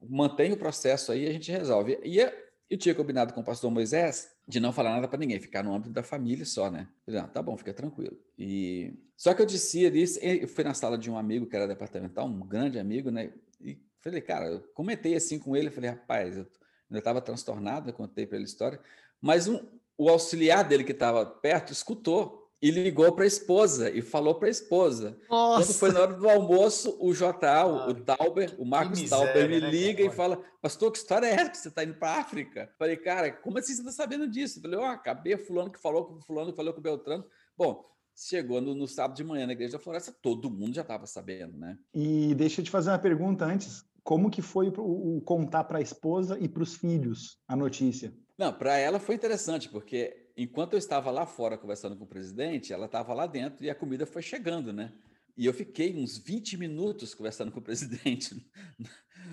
[0.00, 1.98] mantém o processo aí, a gente resolve.
[2.04, 5.62] E eu tinha combinado com o pastor Moisés de não falar nada para ninguém, ficar
[5.62, 6.86] no âmbito da família só, né?
[7.04, 8.18] Falei, ah, tá bom, fica tranquilo.
[8.38, 10.04] E só que eu disse ali,
[10.40, 13.32] eu fui na sala de um amigo que era departamental, um grande amigo, né?
[13.60, 16.46] E falei, cara, eu comentei assim com ele, falei, rapaz, eu
[16.90, 18.80] ainda estava transtornado, eu contei para ele a história,
[19.20, 19.58] mas um,
[19.96, 24.48] o auxiliar dele que estava perto escutou e ligou para a esposa e falou para
[24.48, 25.18] a esposa.
[25.28, 25.66] Nossa.
[25.66, 29.48] Quando foi na hora do almoço, o JA, ah, o Tauber, o Marcos miséria, Tauber,
[29.50, 32.12] me né, liga e fala: Pastor, que história é essa que você está indo para
[32.12, 32.72] a África?
[32.78, 34.60] Falei, cara, como assim você está sabendo disso?
[34.62, 37.24] Falei, ó, oh, acabei fulano que falou com fulano que falou com o Beltrano.
[37.56, 37.84] Bom,
[38.16, 41.58] chegou no, no, sábado de manhã na Igreja da Floresta, todo mundo já estava sabendo,
[41.58, 41.76] né?
[41.92, 43.84] E deixa eu te fazer uma pergunta antes.
[44.02, 48.14] Como que foi o, o contar para a esposa e para os filhos a notícia?
[48.38, 52.72] Não, para ela foi interessante, porque enquanto eu estava lá fora conversando com o presidente,
[52.72, 54.92] ela estava lá dentro e a comida foi chegando, né?
[55.36, 58.34] E eu fiquei uns 20 minutos conversando com o presidente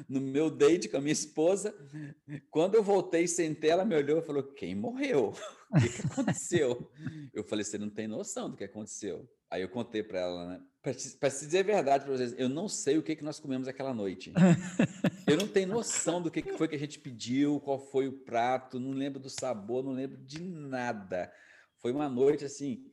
[0.07, 1.75] no meu date com a minha esposa.
[2.49, 5.33] Quando eu voltei, sentei, ela me olhou e falou: Quem morreu?
[5.71, 6.91] O que, que aconteceu?
[7.33, 9.29] Eu falei: Você não tem noção do que aconteceu.
[9.51, 10.61] Aí eu contei para ela, né?
[10.81, 13.67] Para te, dizer a verdade para vocês, eu não sei o que, que nós comemos
[13.67, 14.31] aquela noite.
[15.27, 18.23] eu não tenho noção do que, que foi que a gente pediu, qual foi o
[18.23, 21.31] prato, não lembro do sabor, não lembro de nada.
[21.79, 22.85] Foi uma noite assim.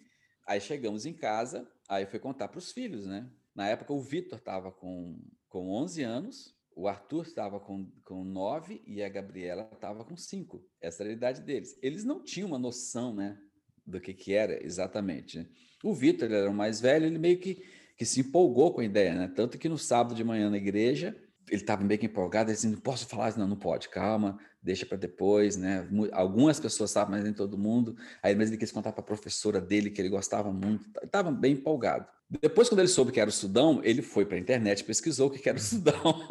[0.44, 3.30] Aí chegamos em casa, aí foi contar para os filhos, né?
[3.54, 5.16] Na época o Vitor estava com,
[5.48, 10.64] com 11 anos, o Arthur estava com, com 9 e a Gabriela estava com 5.
[10.80, 11.78] Essa era a idade deles.
[11.80, 13.38] Eles não tinham uma noção, né?
[13.86, 15.38] Do que, que era exatamente.
[15.38, 15.48] Né?
[15.82, 17.62] O Vitor, ele era o mais velho, ele meio que,
[17.96, 19.32] que se empolgou com a ideia, né?
[19.34, 21.16] Tanto que no sábado de manhã na igreja,
[21.48, 24.98] ele estava meio que empolgado, assim, não posso falar, não, não pode, calma, deixa para
[24.98, 25.86] depois, né?
[26.12, 27.96] Algumas pessoas sabem, mas nem todo mundo.
[28.22, 31.54] Aí mesmo ele quis contar para a professora dele que ele gostava muito, estava bem
[31.54, 32.06] empolgado.
[32.42, 35.30] Depois, quando ele soube que era o Sudão, ele foi para a internet, pesquisou o
[35.30, 36.28] que era o Sudão.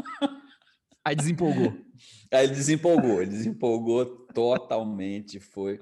[1.03, 1.73] Aí desempolgou.
[2.31, 5.39] Aí ele desempolgou, ele desempolgou totalmente.
[5.39, 5.80] Foi,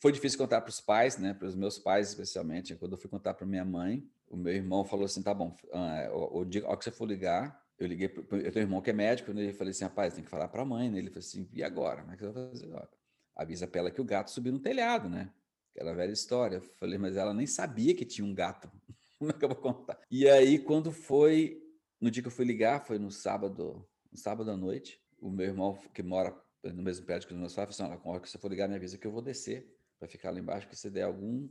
[0.00, 1.34] foi difícil contar para os pais, né?
[1.34, 2.74] Para os meus pais, especialmente.
[2.76, 6.08] Quando eu fui contar para minha mãe, o meu irmão falou assim: tá bom, ah,
[6.12, 9.42] o, o, que você for ligar, eu liguei, eu tenho irmão que é médico, né?
[9.42, 10.98] Ele falei assim: rapaz, tem que falar para a mãe, né?
[10.98, 12.00] Ele falou assim: e agora?
[12.00, 12.88] Como é que você vai fazer?
[13.36, 15.30] Avisa para ela que o gato subiu no telhado, né?
[15.76, 16.56] aquela velha história.
[16.56, 18.70] Eu falei, mas ela nem sabia que tinha um gato.
[19.18, 19.98] Como é que eu vou contar?
[20.10, 21.62] E aí, quando foi,
[22.00, 25.46] no dia que eu fui ligar, foi no sábado, no sábado à noite, o meu
[25.46, 26.34] irmão, que mora
[26.72, 28.98] no mesmo prédio que meus pais, falou assim, olha, que você for ligar, me avisa
[28.98, 29.66] que eu vou descer
[29.98, 31.48] para ficar lá embaixo, que se der algum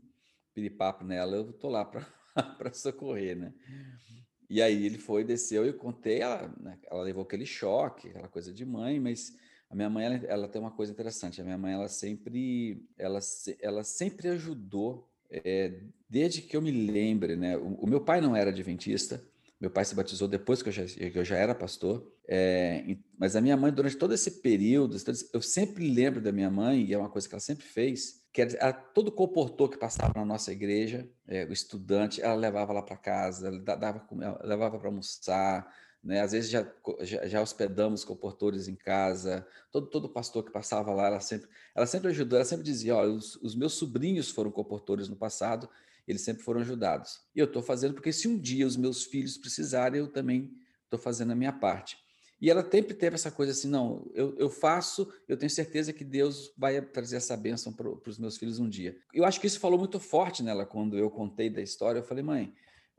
[0.54, 2.06] piripapo nela, eu tô lá para
[2.74, 3.54] socorrer, né?
[4.50, 8.28] E aí ele foi, desceu e eu contei, ela, né, ela levou aquele choque, aquela
[8.28, 9.36] coisa de mãe, mas
[9.70, 13.20] a minha mãe, ela, ela, tem uma coisa interessante, a minha mãe, ela sempre, ela,
[13.60, 17.58] ela sempre ajudou, é, desde que eu me lembre, né?
[17.58, 19.22] O, o, meu pai não era adventista,
[19.60, 22.84] meu pai se batizou depois que eu já, que eu já era pastor, é,
[23.18, 24.98] mas a minha mãe, durante todo esse período,
[25.34, 28.46] eu sempre lembro da minha mãe, e é uma coisa que ela sempre fez, que
[28.94, 33.50] todo comportor que passava na nossa igreja, é, o estudante, ela levava lá para casa,
[33.60, 34.06] dava,
[34.44, 35.66] levava para almoçar,
[36.06, 36.22] né?
[36.22, 41.08] Às vezes já, já, já, hospedamos comportores em casa, todo, todo pastor que passava lá,
[41.08, 45.10] ela sempre, ela sempre ajudou, ela sempre dizia, olha, os, os meus sobrinhos foram comportores
[45.10, 45.68] no passado,
[46.08, 47.20] eles sempre foram ajudados.
[47.36, 50.52] E eu estou fazendo porque se um dia os meus filhos precisarem, eu também
[50.84, 51.98] estou fazendo a minha parte.
[52.42, 56.04] E ela sempre teve essa coisa assim, não, eu, eu faço, eu tenho certeza que
[56.04, 58.96] Deus vai trazer essa bênção para os meus filhos um dia.
[59.14, 62.00] Eu acho que isso falou muito forte nela quando eu contei da história.
[62.00, 62.54] Eu falei, mãe,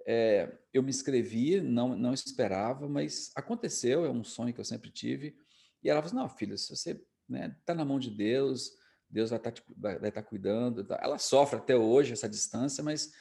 [0.07, 4.91] é, eu me inscrevi, não, não esperava, mas aconteceu, é um sonho que eu sempre
[4.91, 5.37] tive.
[5.83, 8.73] E ela falou, não, filha, se você está né, tá na mão de Deus,
[9.17, 10.85] Deus vai estar tá, vai, vai tá cuidando.
[10.85, 11.01] Tá.
[11.03, 13.15] Ela sofre até hoje essa distância, mas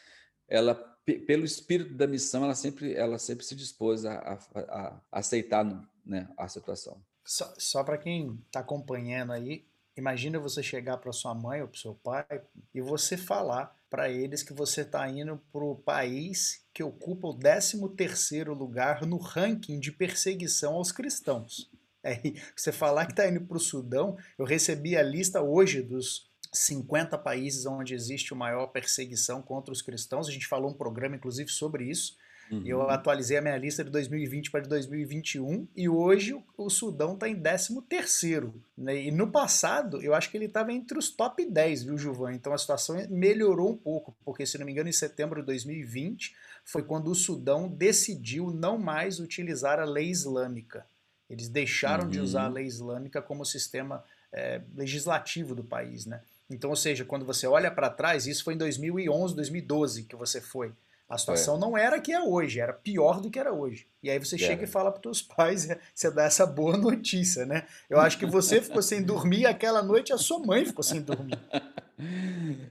[0.46, 5.64] ela pelo espírito da missão ela sempre ela sempre se dispôs a, a, a aceitar
[6.06, 7.02] né, a situação.
[7.24, 11.80] Só, só para quem está acompanhando aí, imagina você chegar para sua mãe ou para
[11.80, 12.42] seu pai
[12.74, 17.34] e você falar para eles que você está indo para o país que ocupa o
[17.34, 21.72] 13 terceiro lugar no ranking de perseguição aos cristãos.
[22.16, 22.22] É,
[22.56, 27.18] você falar que está indo para o Sudão, eu recebi a lista hoje dos 50
[27.18, 30.28] países onde existe a maior perseguição contra os cristãos.
[30.28, 32.16] A gente falou um programa, inclusive, sobre isso.
[32.52, 32.62] Uhum.
[32.66, 37.36] Eu atualizei a minha lista de 2020 para 2021 e hoje o Sudão está em
[37.36, 38.54] 13º.
[38.78, 39.06] Né?
[39.06, 42.34] E no passado, eu acho que ele estava entre os top 10, viu, Gilvan?
[42.34, 46.36] Então a situação melhorou um pouco, porque se não me engano, em setembro de 2020
[46.64, 50.86] foi quando o Sudão decidiu não mais utilizar a lei islâmica.
[51.30, 52.10] Eles deixaram uhum.
[52.10, 52.54] de usar a uhum.
[52.54, 56.22] lei islâmica como sistema é, legislativo do país, né?
[56.50, 60.40] Então, ou seja, quando você olha para trás, isso foi em 2011, 2012 que você
[60.40, 60.72] foi.
[61.08, 61.60] A situação é.
[61.60, 63.88] não era que é hoje, era pior do que era hoje.
[64.02, 64.40] E aí você é.
[64.40, 67.66] chega e fala para os pais, você dá essa boa notícia, né?
[67.90, 71.38] Eu acho que você ficou sem dormir aquela noite, a sua mãe ficou sem dormir.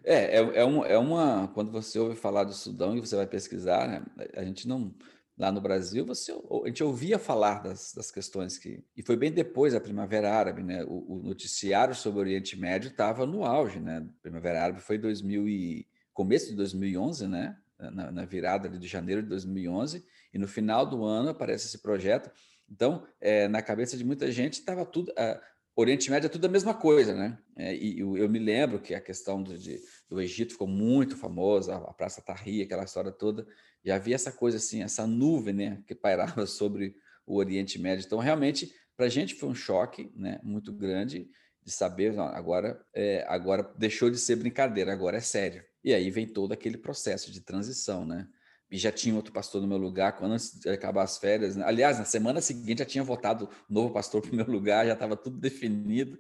[0.05, 1.49] É, é, é, uma, é uma.
[1.55, 4.03] Quando você ouve falar do Sudão e você vai pesquisar, né,
[4.37, 4.93] a gente não.
[5.37, 8.85] Lá no Brasil, você, a gente ouvia falar das, das questões que.
[8.97, 10.85] E foi bem depois da Primavera Árabe, né?
[10.85, 14.07] O, o noticiário sobre o Oriente Médio estava no auge, né?
[14.23, 17.57] Primavera Árabe foi 2000 e, começo de 2011, né?
[17.79, 22.31] na, na virada de janeiro de 2011, e no final do ano aparece esse projeto.
[22.71, 25.13] Então, é, na cabeça de muita gente, estava tudo.
[25.17, 25.41] A,
[25.77, 27.37] Oriente Médio é tudo a mesma coisa, né?
[27.57, 31.17] É, e eu, eu, me lembro que a questão do, de, do Egito ficou muito
[31.17, 33.47] famosa, a Praça Tahrir, aquela história toda,
[33.85, 36.95] e havia essa coisa assim, essa nuvem, né, que pairava sobre
[37.27, 38.07] o Oriente Médio.
[38.07, 41.29] Então, realmente, para a gente foi um choque, né, muito grande
[41.63, 45.65] de saber, não, agora, é, agora deixou de ser brincadeira, agora é sério.
[45.83, 48.29] E aí vem todo aquele processo de transição, né?
[48.75, 51.55] E já tinha outro pastor no meu lugar, quando antes de acabar as férias.
[51.55, 51.65] Né?
[51.65, 54.95] Aliás, na semana seguinte já tinha votado o novo pastor para o meu lugar, já
[54.95, 56.19] estava tudo definido,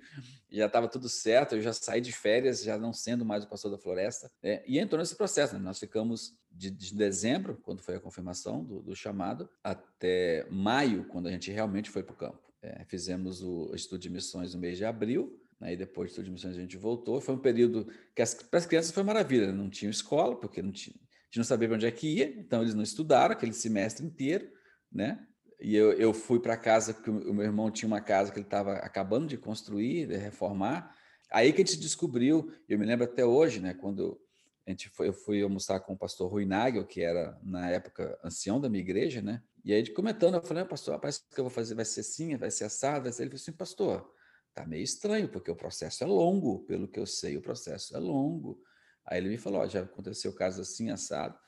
[0.48, 1.56] já estava tudo certo.
[1.56, 4.30] Eu já saí de férias, já não sendo mais o pastor da floresta.
[4.40, 5.54] É, e entrou nesse processo.
[5.54, 5.60] Né?
[5.60, 11.26] Nós ficamos de, de, dezembro, quando foi a confirmação do, do, chamado, até maio, quando
[11.26, 12.54] a gente realmente foi para o campo.
[12.62, 16.30] É, fizemos o estudo de missões no mês de abril Aí depois de estudo de
[16.30, 17.20] missões a gente voltou.
[17.20, 19.52] Foi um período que para as crianças foi maravilha, né?
[19.52, 20.94] não tinham escola, porque não tinha,
[21.34, 24.48] gente não sabia onde é que ia, então eles não estudaram aquele semestre inteiro,
[24.90, 25.26] né?
[25.60, 28.46] E eu, eu fui para casa, porque o meu irmão tinha uma casa que ele
[28.46, 30.94] estava acabando de construir, de reformar.
[31.32, 33.74] Aí que a gente descobriu, eu me lembro até hoje, né?
[33.74, 34.20] Quando
[34.66, 38.18] a gente foi, eu fui almoçar com o pastor Rui Nagel, que era, na época,
[38.22, 39.42] ancião da minha igreja, né?
[39.64, 42.50] E aí, comentando, eu falei, pastor, parece que eu vou fazer, vai ser assim, vai
[42.50, 43.22] ser assado, vai ser...
[43.22, 44.14] Ele falou assim, pastor,
[44.54, 47.98] Tá meio estranho, porque o processo é longo, pelo que eu sei, o processo é
[47.98, 48.62] longo.
[49.06, 51.38] Aí ele me falou: ó, já aconteceu o caso assim, assado.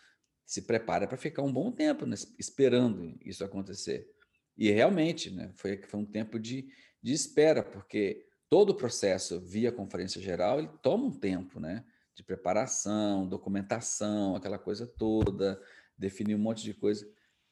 [0.44, 4.08] Se prepara para ficar um bom tempo né, esperando isso acontecer.
[4.56, 6.68] E realmente, né, foi, foi um tempo de,
[7.02, 11.84] de espera, porque todo o processo via conferência geral ele toma um tempo, né?
[12.14, 15.60] De preparação, documentação, aquela coisa toda,
[15.98, 17.06] definir um monte de coisa.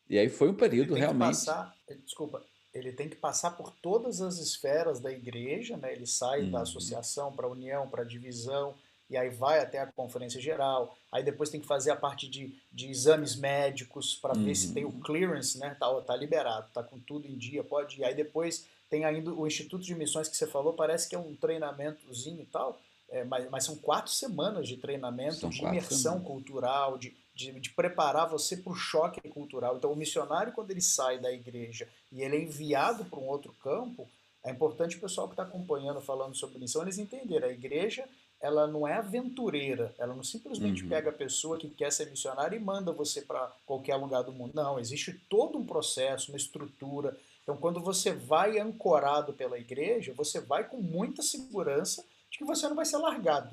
[0.08, 1.44] E aí foi um período realmente.
[1.44, 5.92] Passar, desculpa, ele tem que passar por todas as esferas da igreja, né?
[5.92, 6.50] ele sai uhum.
[6.50, 8.74] da associação para a união, para a divisão,
[9.14, 12.53] e aí vai até a conferência geral, aí depois tem que fazer a parte de,
[12.72, 15.77] de exames médicos para ver se tem o clearance, né?
[15.79, 18.05] Tá, tá liberado, tá com tudo em dia, pode ir.
[18.05, 21.35] Aí depois tem ainda o Instituto de Missões que você falou, parece que é um
[21.37, 22.77] treinamentozinho e tal,
[23.09, 26.27] é, mas, mas, são quatro semanas de treinamento, são de imersão semanas.
[26.27, 29.77] cultural, de, de, de, preparar você para o choque cultural.
[29.77, 33.55] Então, o missionário, quando ele sai da igreja e ele é enviado para um outro
[33.62, 34.09] campo,
[34.44, 37.48] é importante o pessoal que está acompanhando, falando sobre missão, eles entenderem.
[37.48, 38.07] A igreja
[38.44, 40.88] ela não é aventureira, ela não simplesmente uhum.
[40.90, 44.52] pega a pessoa que quer ser missionária e manda você para qualquer lugar do mundo.
[44.54, 47.16] Não, existe todo um processo, uma estrutura.
[47.42, 52.68] Então, quando você vai ancorado pela igreja, você vai com muita segurança de que você
[52.68, 53.48] não vai ser largado.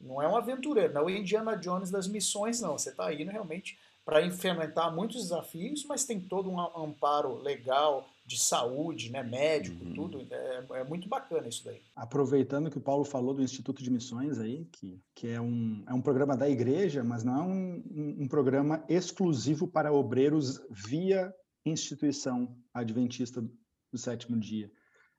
[0.00, 2.78] Não é um aventureiro, não é o Indiana Jones das missões, não.
[2.78, 8.38] Você está indo realmente para enfrentar muitos desafios, mas tem todo um amparo legal de
[8.38, 9.94] saúde, né, médico, uhum.
[9.94, 10.26] tudo.
[10.30, 11.80] É, é, muito bacana isso daí.
[11.94, 15.94] Aproveitando que o Paulo falou do Instituto de Missões aí, que, que é, um, é
[15.94, 21.32] um programa da igreja, mas não é um, um, um programa exclusivo para obreiros via
[21.64, 24.70] instituição adventista do sétimo dia.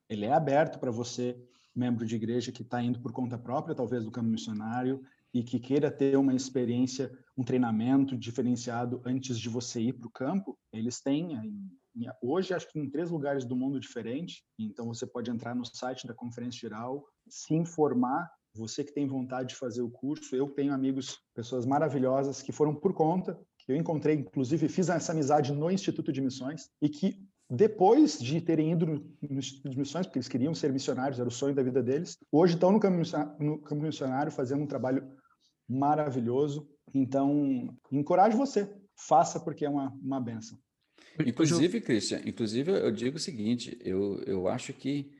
[0.10, 1.38] Ele é aberto para você
[1.74, 5.02] membro de igreja que está indo por conta própria, talvez do campo missionário,
[5.34, 10.12] e que queira ter uma experiência, um treinamento diferenciado antes de você ir para o
[10.12, 11.36] campo, eles têm
[12.22, 14.44] hoje acho que em três lugares do mundo diferentes.
[14.60, 18.30] Então você pode entrar no site da Conferência Geral, se informar.
[18.56, 22.74] Você que tem vontade de fazer o curso, eu tenho amigos, pessoas maravilhosas que foram
[22.74, 27.24] por conta, que eu encontrei, inclusive fiz essa amizade no Instituto de Missões e que
[27.50, 28.86] depois de terem ido
[29.22, 32.18] no Instituto de Missões, porque eles queriam ser missionários, era o sonho da vida deles,
[32.32, 32.98] hoje estão no campo,
[33.40, 35.08] no missionário fazendo um trabalho
[35.68, 36.68] maravilhoso.
[36.94, 40.58] Então, encorajo você, faça porque é uma, uma benção.
[41.26, 45.12] Inclusive, Christian, inclusive eu digo o seguinte, eu, eu acho que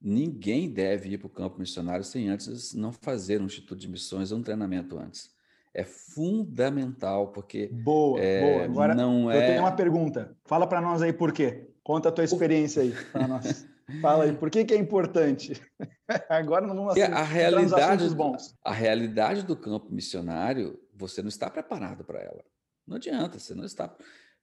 [0.00, 4.32] ninguém deve ir para o campo missionário sem antes não fazer um instituto de missões
[4.32, 5.36] ou um treinamento antes
[5.78, 7.68] é fundamental, porque.
[7.68, 8.64] Boa, é, boa.
[8.64, 9.46] Agora não eu é...
[9.46, 10.36] tenho uma pergunta.
[10.44, 11.68] Fala para nós aí por quê.
[11.84, 13.66] Conta a tua experiência aí para nós.
[14.02, 15.58] Fala aí, por que, que é importante?
[16.28, 18.54] Agora não vamos assim, a realidade bons.
[18.62, 22.44] A realidade do campo missionário, você não está preparado para ela.
[22.86, 23.94] Não adianta, você não está.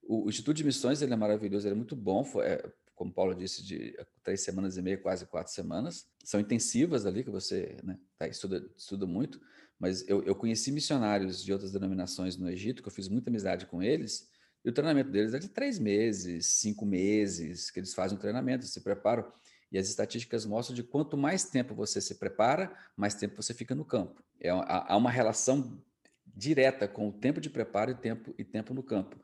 [0.07, 2.23] O, Instituto de Missões ele é maravilhoso, ele é muito bom.
[2.23, 6.07] Foi, é, como Paulo disse, de três semanas e meia, quase quatro semanas.
[6.23, 9.39] São intensivas ali que você né, tá, estuda, estuda muito.
[9.79, 13.65] Mas eu, eu conheci missionários de outras denominações no Egito, que eu fiz muita amizade
[13.65, 14.29] com eles,
[14.63, 18.65] e o treinamento deles é de três meses, cinco meses, que eles fazem um treinamento,
[18.65, 19.31] se preparam.
[19.71, 23.75] E as estatísticas mostram de quanto mais tempo você se prepara, mais tempo você fica
[23.75, 24.23] no campo.
[24.39, 25.79] É, há uma relação
[26.25, 29.19] direta com o tempo de preparo e tempo, e tempo no campo.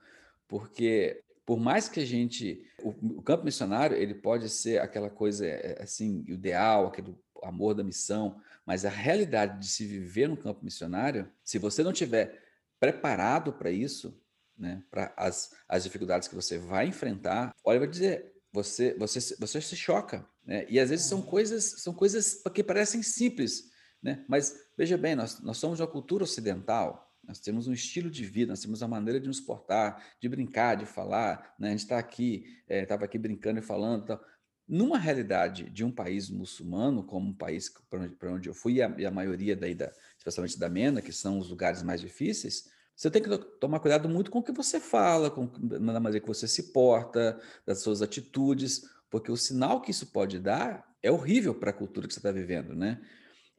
[0.51, 5.47] Porque por mais que a gente o, o, campo missionário ele pode ser aquela coisa
[5.47, 10.63] é, assim ideal aquele amor da missão mas a realidade de se viver no campo
[10.63, 12.41] missionário, se você não tiver
[12.79, 14.17] preparado para isso,
[14.57, 19.35] né, para as, as dificuldades que você vai enfrentar, olha, eu vou dizer, você, você,
[19.37, 20.65] você se choca, né?
[20.69, 24.23] E às vezes são coisas, são coisas que parecem simples, né?
[24.27, 28.51] Mas veja bem, nós, nós somos uma cultura ocidental, nós temos um estilo de vida,
[28.51, 31.69] nós temos uma maneira de nos portar, de brincar, de falar, né?
[31.69, 34.21] A gente está aqui, estava é, aqui brincando e falando, tal.
[34.67, 37.73] Numa realidade de um país muçulmano, como um país
[38.19, 41.13] para onde eu fui, e a, e a maioria daí, da, especialmente da MENA, que
[41.13, 44.77] são os lugares mais difíceis, você tem que tomar cuidado muito com o que você
[44.77, 49.91] fala, com na maneira que você se porta, das suas atitudes, porque o sinal que
[49.91, 53.01] isso pode dar é horrível para a cultura que você está vivendo, né?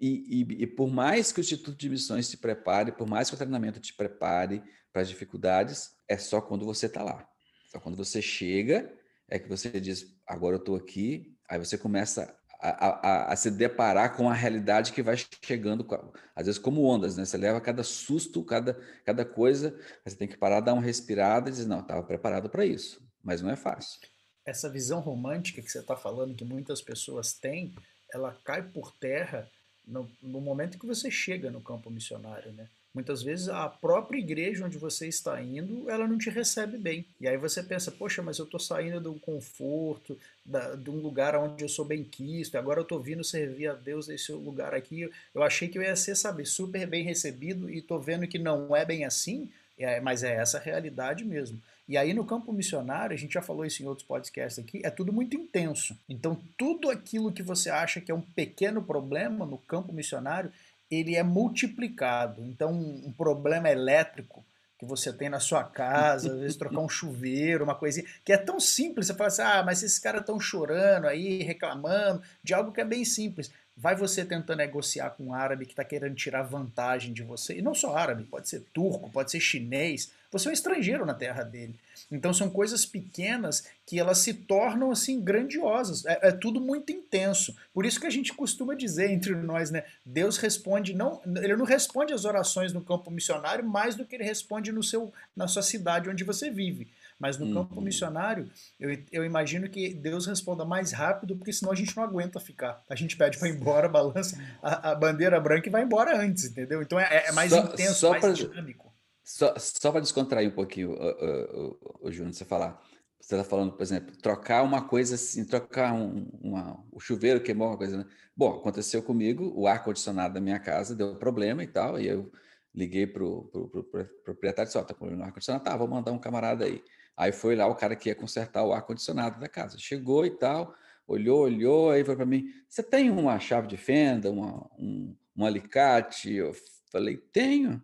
[0.02, 3.36] E, e, e, por mais que o Instituto de Missões te prepare, por mais que
[3.36, 4.60] o treinamento te prepare
[4.92, 7.24] para as dificuldades, é só quando você está lá.
[7.70, 8.92] Só quando você chega
[9.28, 13.48] é que você diz, agora eu estou aqui, aí você começa a, a, a, se
[13.48, 15.86] deparar com a realidade que vai chegando,
[16.34, 17.24] às vezes como ondas, né?
[17.24, 18.74] Você leva cada susto, cada,
[19.06, 22.66] cada coisa, você tem que parar, dar uma respirada e dizer, não, estava preparado para
[22.66, 24.00] isso, mas não é fácil.
[24.44, 27.72] Essa visão romântica que você está falando, que muitas pessoas têm,
[28.12, 29.48] ela cai por terra
[29.86, 32.66] no, no momento que você chega no campo missionário, né?
[32.94, 37.06] Muitas vezes a própria igreja onde você está indo, ela não te recebe bem.
[37.18, 41.34] E aí você pensa, poxa, mas eu estou saindo do conforto, da, de um lugar
[41.34, 45.10] onde eu sou bem quisto, agora eu estou vindo servir a Deus nesse lugar aqui.
[45.34, 48.76] Eu achei que eu ia ser, sabe, super bem recebido e estou vendo que não
[48.76, 51.58] é bem assim, é, mas é essa a realidade mesmo.
[51.88, 54.90] E aí no campo missionário, a gente já falou isso em outros podcasts aqui, é
[54.90, 55.96] tudo muito intenso.
[56.08, 60.52] Então tudo aquilo que você acha que é um pequeno problema no campo missionário,
[60.94, 62.44] ele é multiplicado.
[62.44, 64.44] Então, um problema elétrico
[64.78, 68.36] que você tem na sua casa, às vezes trocar um chuveiro, uma coisinha, que é
[68.36, 72.72] tão simples, você fala assim, ah, mas esses caras estão chorando aí, reclamando de algo
[72.72, 73.50] que é bem simples.
[73.82, 77.58] Vai você tentar negociar com um árabe que está querendo tirar vantagem de você.
[77.58, 80.12] E não só árabe, pode ser turco, pode ser chinês.
[80.30, 81.74] Você é um estrangeiro na terra dele.
[82.08, 86.06] Então são coisas pequenas que elas se tornam assim grandiosas.
[86.06, 87.56] É, é, tudo muito intenso.
[87.74, 89.82] Por isso que a gente costuma dizer entre nós, né?
[90.06, 94.22] Deus responde não, ele não responde as orações no campo missionário mais do que ele
[94.22, 96.86] responde no seu, na sua cidade onde você vive.
[97.22, 97.54] Mas no uhum.
[97.54, 102.02] campo missionário, eu, eu imagino que Deus responda mais rápido, porque senão a gente não
[102.02, 102.82] aguenta ficar.
[102.90, 106.46] A gente pede para ir embora, balança a, a, bandeira branca e vai embora antes,
[106.46, 106.82] entendeu?
[106.82, 108.92] Então é, é mais só, intenso, só mais pra, dinâmico.
[109.22, 112.82] Só, só para descontrair um pouquinho, o, o, o Júnior, você falar.
[113.20, 117.68] Você está falando, por exemplo, trocar uma coisa assim, trocar um, uma, o chuveiro queimou
[117.68, 118.04] uma coisa, né?
[118.36, 122.32] Bom, aconteceu comigo, o ar-condicionado da minha casa deu problema e tal, e eu
[122.74, 125.76] liguei para o pro, pro, pro, proprietário e disse, ó, tá com o ar-condicionado, tá,
[125.76, 126.82] vou mandar um camarada aí.
[127.16, 129.78] Aí foi lá o cara que ia consertar o ar-condicionado da casa.
[129.78, 130.74] Chegou e tal,
[131.06, 135.44] olhou, olhou, aí foi para mim: Você tem uma chave de fenda, uma, um, um
[135.44, 136.32] alicate?
[136.32, 136.54] Eu
[136.90, 137.82] falei: Tenho.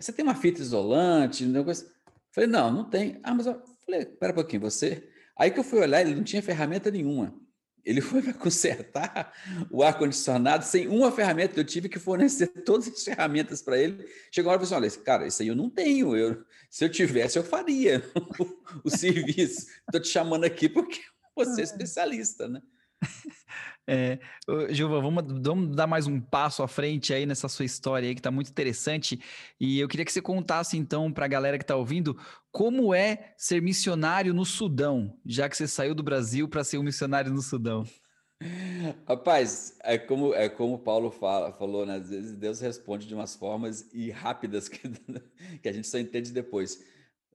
[0.00, 1.44] Você tem uma fita isolante?
[1.44, 1.86] Um negócio?
[2.32, 3.20] Falei: Não, não tem.
[3.22, 5.08] Ah, mas eu falei: Pera um pouquinho, você.
[5.36, 7.34] Aí que eu fui olhar, ele não tinha ferramenta nenhuma.
[7.84, 9.32] Ele foi para consertar
[9.70, 11.58] o ar-condicionado sem uma ferramenta.
[11.58, 14.06] Eu tive que fornecer todas as ferramentas para ele.
[14.30, 16.16] Chegou a hora e falou assim: olha, cara, isso aí eu não tenho.
[16.16, 19.66] Eu, se eu tivesse, eu faria o, o serviço.
[19.86, 21.00] Estou te chamando aqui porque
[21.34, 22.62] você é especialista, né?
[23.86, 24.18] É,
[24.70, 28.20] Gilva, vamos, vamos, dar mais um passo à frente aí nessa sua história aí que
[28.20, 29.20] está muito interessante.
[29.58, 32.16] E eu queria que você contasse então para a galera que está ouvindo
[32.50, 36.82] como é ser missionário no Sudão, já que você saiu do Brasil para ser um
[36.82, 37.84] missionário no Sudão.
[39.06, 41.96] Rapaz, é como, é como Paulo fala, falou, né?
[41.96, 44.80] Às vezes Deus responde de umas formas e rápidas que,
[45.60, 46.84] que a gente só entende depois.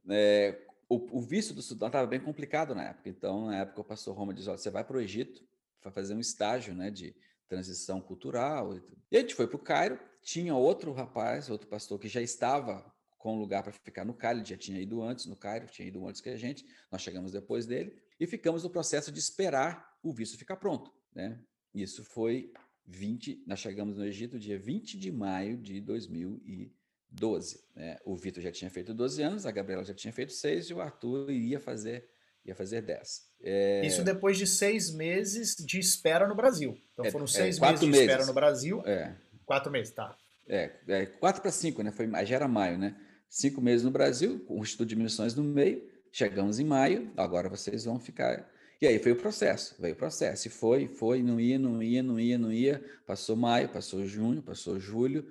[0.10, 0.58] É,
[0.90, 4.16] o, o visto do Sudão estava bem complicado na época, então na época o pastor
[4.16, 5.44] Roma diz: Olha, você vai para o Egito,
[5.92, 7.16] fazer um estágio né, de
[7.48, 8.78] transição cultural.
[9.12, 12.86] E a gente foi para o Cairo, tinha outro rapaz, outro pastor que já estava
[13.18, 16.08] com lugar para ficar no Cairo, ele já tinha ido antes no Cairo, tinha ido
[16.08, 20.14] antes que a gente, nós chegamos depois dele, e ficamos no processo de esperar o
[20.14, 20.94] visto ficar pronto.
[21.14, 21.40] Né?
[21.74, 22.52] Isso foi
[22.86, 27.64] 20, nós chegamos no Egito dia 20 de maio de 2012.
[27.76, 27.98] Né?
[28.06, 30.82] O Vitor já tinha feito 12 anos, a Gabriela já tinha feito 6 e o
[30.82, 32.10] Arthur iria fazer
[32.48, 33.22] ia fazer 10.
[33.44, 33.86] É...
[33.86, 36.78] Isso depois de seis meses de espera no Brasil.
[36.94, 38.02] Então é, foram é, seis é, meses de meses.
[38.02, 38.82] espera no Brasil.
[38.86, 39.16] É.
[39.46, 40.16] Quatro meses, tá.
[40.48, 41.92] É, é quatro para cinco, né?
[41.92, 42.96] Foi, já era maio, né?
[43.30, 45.84] Cinco meses no Brasil, com o Instituto de Missões no meio.
[46.12, 48.50] Chegamos em maio, agora vocês vão ficar.
[48.82, 50.48] E aí foi o processo, veio o processo.
[50.48, 52.84] E foi, foi, não ia, não ia, não ia, não ia.
[53.06, 55.28] Passou maio, passou junho, passou julho,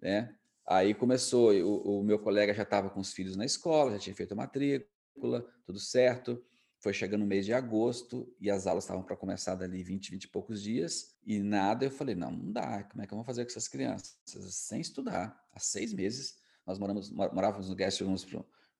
[0.00, 0.32] né?
[0.68, 4.14] Aí começou, o, o meu colega já estava com os filhos na escola, já tinha
[4.14, 6.40] feito a matrícula, tudo certo.
[6.80, 10.24] Foi chegando o mês de agosto e as aulas estavam para começar dali 20, 20
[10.24, 11.84] e poucos dias e nada.
[11.84, 12.84] Eu falei, não, não dá.
[12.84, 14.16] Como é que eu vou fazer com essas crianças?
[14.24, 15.38] Sem estudar.
[15.52, 18.26] Há seis meses, nós moramos, morávamos no guest rooms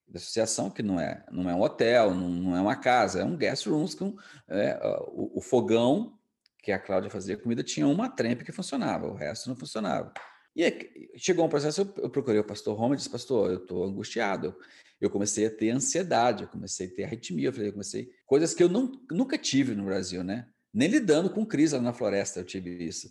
[0.09, 3.25] da associação, que não é, não é um hotel, não, não é uma casa, é
[3.25, 4.17] um guest rooms com
[4.49, 6.19] é, o, o, fogão
[6.63, 10.13] que a Cláudia fazia comida tinha uma trempe que funcionava, o resto não funcionava.
[10.57, 13.85] E chegou um processo, eu, eu procurei o pastor Roma e disse, pastor, eu estou
[13.85, 14.57] angustiado
[15.01, 18.69] eu comecei a ter ansiedade, eu comecei a ter arritmia, eu, comecei coisas que eu
[18.69, 20.49] não, nunca tive no Brasil, né?
[20.73, 23.11] Nem lidando com crise lá na floresta eu tive isso.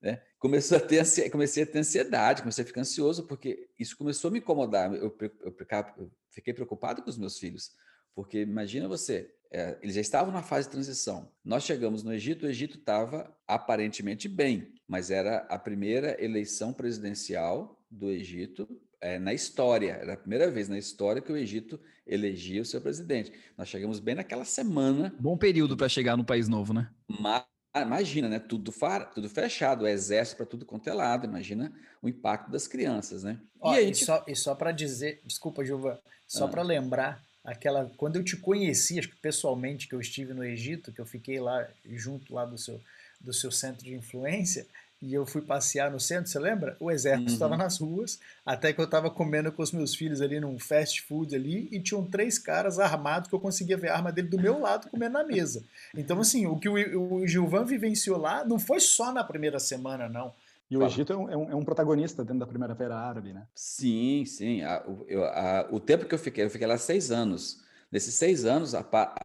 [0.00, 0.20] Né?
[0.38, 4.32] Começou a ter, comecei a ter ansiedade, comecei a ficar ansioso, porque isso começou a
[4.32, 4.92] me incomodar.
[4.92, 5.54] Eu, eu,
[5.96, 7.70] eu fiquei preocupado com os meus filhos,
[8.14, 11.30] porque imagina você, é, eles já estavam na fase de transição.
[11.44, 17.80] Nós chegamos no Egito, o Egito estava aparentemente bem, mas era a primeira eleição presidencial
[17.90, 18.68] do Egito
[19.02, 19.98] é, na história.
[20.00, 23.32] Era a primeira vez na história que o Egito elegia o seu presidente.
[23.58, 25.12] Nós chegamos bem naquela semana.
[25.18, 26.88] Bom período para chegar no país novo, né?
[27.08, 27.44] Mas,
[27.76, 28.38] imagina, né?
[28.38, 31.26] Tudo, far, tudo fechado, o exército para tudo quanto é lado.
[31.26, 33.38] Imagina o impacto das crianças, né?
[33.60, 34.02] Ó, e, gente...
[34.02, 36.48] e, só, e só para dizer, desculpa, Gilva, só ah.
[36.48, 40.92] para lembrar aquela quando eu te conheci, acho que pessoalmente que eu estive no Egito,
[40.92, 42.80] que eu fiquei lá junto lá do seu
[43.20, 44.66] do seu centro de influência,
[45.02, 46.76] e eu fui passear no centro, você lembra?
[46.78, 47.58] O exército estava uhum.
[47.58, 51.34] nas ruas, até que eu estava comendo com os meus filhos ali num fast food
[51.34, 54.60] ali, e tinham três caras armados que eu conseguia ver a arma dele do meu
[54.60, 55.64] lado comendo na mesa.
[55.92, 60.08] Então, assim, o que o, o Gilvan vivenciou lá não foi só na primeira semana,
[60.08, 60.32] não.
[60.70, 63.46] E o Egito é um, é, um, é um, protagonista dentro da Primavera Árabe, né?
[63.54, 64.62] Sim, sim.
[64.62, 67.60] A, eu, a, o tempo que eu fiquei, eu fiquei lá seis anos.
[67.90, 68.80] Nesses seis anos, a,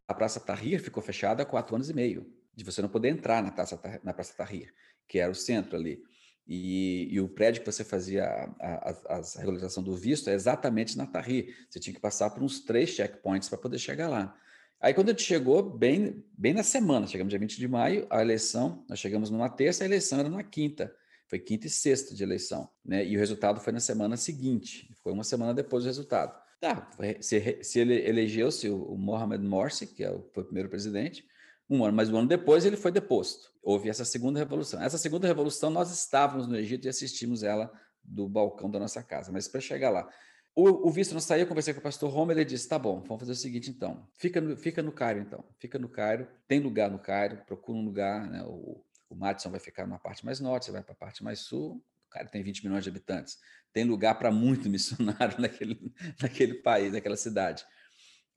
[0.08, 3.42] a Praça Tahrir ficou fechada há quatro anos e meio, de você não poder entrar
[3.42, 4.74] na, taça, na Praça Tahrir
[5.08, 6.02] que era o centro ali.
[6.48, 10.98] E, e, o prédio que você fazia a, a, a, regularização do visto é exatamente
[10.98, 11.54] na Tahrir.
[11.70, 14.34] Você tinha que passar por uns três checkpoints para poder chegar lá.
[14.80, 18.22] Aí quando a gente chegou, bem, bem na semana, chegamos dia 20 de maio, a
[18.22, 20.94] eleição, nós chegamos numa terça, a eleição era na quinta.
[21.28, 23.06] Foi quinta e sexta de eleição, né?
[23.06, 26.34] E o resultado foi na semana seguinte, foi uma semana depois do resultado.
[26.60, 26.90] Tá,
[27.20, 31.26] se, se ele elegeu-se o, o Mohamed Morsi, que é o, foi o primeiro presidente,
[31.70, 33.52] um ano, mas um ano depois ele foi deposto.
[33.68, 34.82] Houve essa segunda revolução.
[34.82, 37.70] Essa segunda revolução nós estávamos no Egito e assistimos ela
[38.02, 39.30] do balcão da nossa casa.
[39.30, 40.08] Mas para chegar lá,
[40.56, 43.02] o, o visto não saiu, eu conversei com o pastor Romer, ele disse: tá bom,
[43.02, 44.08] vamos fazer o seguinte então.
[44.14, 45.44] Fica no, fica no Cairo, então.
[45.60, 48.42] Fica no Cairo, tem lugar no Cairo, procura um lugar, né?
[48.46, 51.40] O, o Madison vai ficar na parte mais norte, você vai para a parte mais
[51.40, 51.84] sul.
[52.06, 53.38] O Cairo tem 20 milhões de habitantes.
[53.74, 57.66] Tem lugar para muito missionário naquele, naquele país, naquela cidade.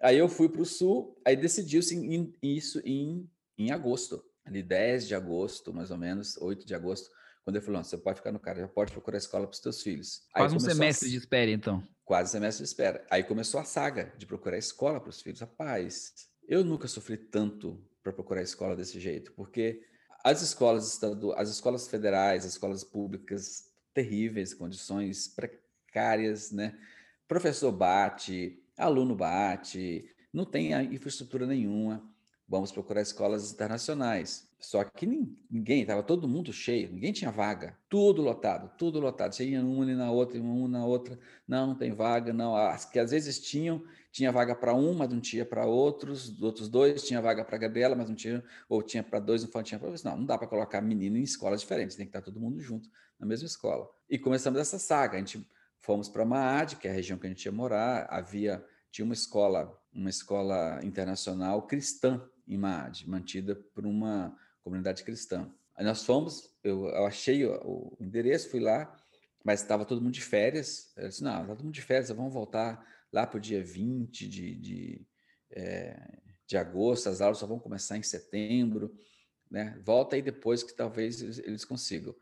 [0.00, 1.94] Aí eu fui para o sul, aí decidiu-se
[2.42, 7.10] isso em, em agosto, ali 10 de agosto, mais ou menos, 8 de agosto,
[7.44, 9.82] quando ele falou: você pode ficar no cara, já pode procurar escola para os teus
[9.82, 10.22] filhos.
[10.32, 11.10] Quase um semestre a...
[11.10, 11.86] de espera, então.
[12.04, 13.06] Quase um semestre de espera.
[13.10, 15.40] Aí começou a saga de procurar escola para os filhos.
[15.40, 16.12] Rapaz,
[16.46, 19.82] eu nunca sofri tanto para procurar escola desse jeito, porque
[20.24, 26.78] as escolas estaduais, as escolas federais, as escolas públicas, terríveis, condições precárias, né?
[27.26, 32.02] Professor bate, aluno bate, não tem infraestrutura nenhuma.
[32.50, 34.50] Vamos procurar escolas internacionais.
[34.58, 39.32] Só que ninguém, estava todo mundo cheio, ninguém tinha vaga, tudo lotado, tudo lotado.
[39.32, 42.56] Você ia uma e na outra, uma na outra, não, não tem vaga, não.
[42.56, 46.68] As que às vezes tinham, tinha vaga para um, mas não tinha para outros, outros
[46.68, 49.78] dois, tinha vaga para a Gabriela, mas não tinha, ou tinha para dois, não tinha
[49.78, 52.60] para Não, não dá para colocar menino em escolas diferentes, tem que estar todo mundo
[52.60, 53.88] junto na mesma escola.
[54.10, 55.48] E começamos essa saga, a gente
[55.78, 59.14] fomos para Maad, que é a região que a gente ia morar, havia, tinha uma
[59.14, 62.20] escola, uma escola internacional cristã
[62.50, 65.50] em Maad, mantida por uma comunidade cristã.
[65.76, 68.94] Aí nós fomos, eu, eu achei o, o, endereço, fui lá,
[69.42, 70.92] mas estava todo mundo de férias.
[70.96, 74.28] Eu disse, não, está todo mundo de férias, vamos voltar lá para o dia 20
[74.28, 75.06] de, de,
[75.50, 78.94] é, de agosto, as aulas só vão começar em setembro,
[79.50, 79.80] né?
[79.84, 82.14] Volta aí depois que talvez eles, consigam.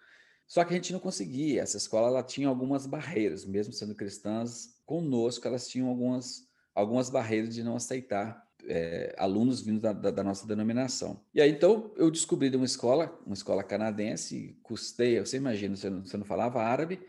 [0.46, 1.62] Só que a gente não conseguia.
[1.62, 7.54] Essa escola ela tinha algumas barreiras, mesmo sendo cristãs, conosco elas tinham algumas, algumas barreiras
[7.54, 11.20] de não aceitar é, alunos vindo da, da, da, nossa denominação.
[11.34, 15.88] E aí, então, eu descobri de uma escola, uma escola canadense, custei, você imagina, você
[15.88, 17.00] não, você não falava árabe,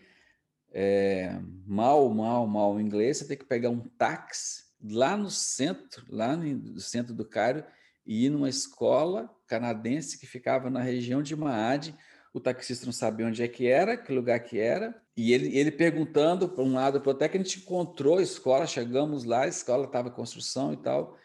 [0.71, 1.37] é,
[1.67, 6.79] mal, mal, mal inglês, você tem que pegar um táxi lá no centro, lá no
[6.79, 7.63] centro do Cairo,
[8.05, 11.93] e ir numa escola canadense que ficava na região de Maad,
[12.33, 15.71] o taxista não sabia onde é que era, que lugar que era, e ele, ele
[15.71, 19.25] perguntando para um lado para o outro, até que a gente encontrou a escola, chegamos
[19.25, 21.17] lá, a escola estava em construção e tal,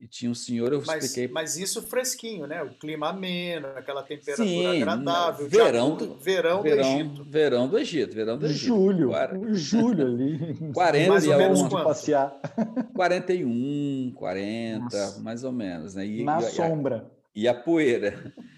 [0.00, 1.32] e tinha um senhor, eu mas, expliquei.
[1.32, 2.62] Mas isso fresquinho, né?
[2.62, 5.46] O clima ameno, aquela temperatura Sim, agradável.
[5.46, 7.24] Verão, do, verão, verão, do Egito.
[7.24, 8.64] Verão do Egito, verão do Egito.
[8.64, 9.10] Julho,
[9.52, 10.72] julho ali.
[10.72, 12.40] 40 mais ou menos de passear.
[12.96, 15.20] 41, 40, Nossa.
[15.20, 15.94] mais ou menos.
[15.94, 16.06] Né?
[16.06, 17.10] E, Na e, sombra.
[17.34, 18.34] E a, e a poeira.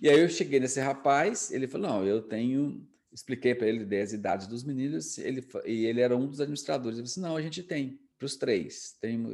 [0.00, 2.86] E aí eu cheguei nesse rapaz, ele falou, não, eu tenho...
[3.10, 6.98] Expliquei para ele as idades dos meninos, ele, e ele era um dos administradores.
[6.98, 8.98] Ele disse, não, a gente tem, para os três.
[9.00, 9.24] Tem,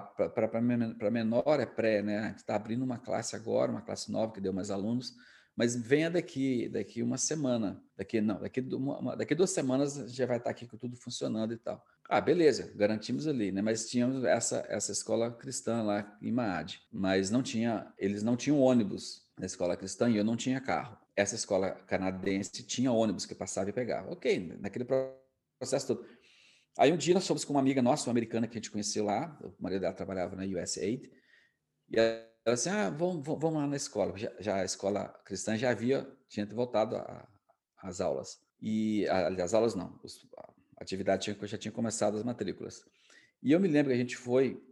[0.00, 2.18] para menor é pré, né?
[2.18, 5.14] A gente está abrindo uma classe agora, uma classe nova que deu mais alunos,
[5.56, 10.38] mas venha daqui, daqui uma semana, daqui não, daqui, uma, daqui duas semanas já vai
[10.38, 11.84] estar tá aqui com tudo funcionando e tal.
[12.08, 13.62] Ah, beleza, garantimos ali, né?
[13.62, 18.60] Mas tínhamos essa essa escola cristã lá em Maad, mas não tinha, eles não tinham
[18.60, 20.96] ônibus na escola cristã e eu não tinha carro.
[21.14, 24.10] Essa escola canadense tinha ônibus que passava e pegava.
[24.10, 24.86] Ok, naquele
[25.58, 26.06] processo todo.
[26.78, 29.04] Aí um dia nós fomos com uma amiga nossa, uma americana que a gente conheceu
[29.04, 31.10] lá, o marido dela trabalhava na USAID,
[31.90, 34.16] e ela assim, ah, vamos, vamos lá na escola.
[34.16, 36.96] Já, já, a escola cristã já havia, tinha voltado
[37.78, 38.40] às aulas.
[38.60, 42.84] E, as aulas não, os, a atividade tinha, já tinha começado as matrículas.
[43.42, 44.62] E eu me lembro que a gente foi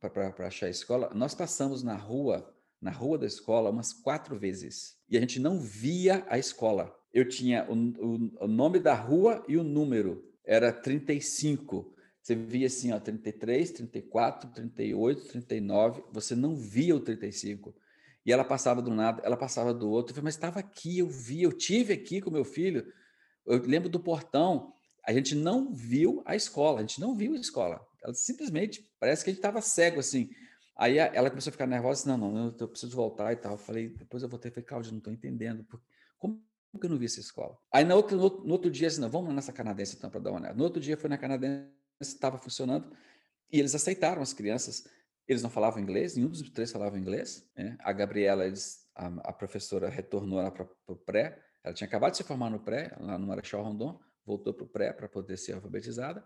[0.00, 4.96] para achar a escola, nós passamos na rua, na rua da escola umas quatro vezes,
[5.08, 6.94] e a gente não via a escola.
[7.12, 11.94] Eu tinha o, o, o nome da rua e o número, era 35.
[12.22, 17.74] Você via assim, ó, 33, 34, 38, 39, você não via o 35.
[18.24, 20.10] E ela passava de um lado, ela passava do outro.
[20.10, 22.84] Eu falei, mas estava aqui, eu vi, eu tive aqui com meu filho.
[23.46, 24.72] Eu lembro do portão,
[25.06, 27.80] a gente não viu a escola, a gente não viu a escola.
[28.02, 30.28] Ela simplesmente, parece que a gente estava cego assim.
[30.76, 33.52] Aí ela começou a ficar nervosa, assim, não, não, eu preciso voltar e tal.
[33.52, 35.64] Eu falei, depois eu voltei, falei, Cláudio, não estou entendendo.
[36.18, 36.42] Como
[36.76, 37.56] Nunca não vi essa escola.
[37.72, 40.40] Aí no outro, no, outro dia, assim, não, vamos nessa canadense então para dar uma
[40.40, 40.54] olhada.
[40.54, 41.70] No outro dia foi na canadense,
[42.02, 42.94] estava funcionando,
[43.50, 44.86] e eles aceitaram as crianças.
[45.26, 47.50] Eles não falavam inglês, nenhum dos três falava inglês.
[47.56, 47.78] Né?
[47.80, 52.18] A Gabriela, eles, a, a professora retornou lá para o pré, ela tinha acabado de
[52.18, 55.54] se formar no pré, lá no Marechal Rondon, voltou para o pré para poder ser
[55.54, 56.22] alfabetizada.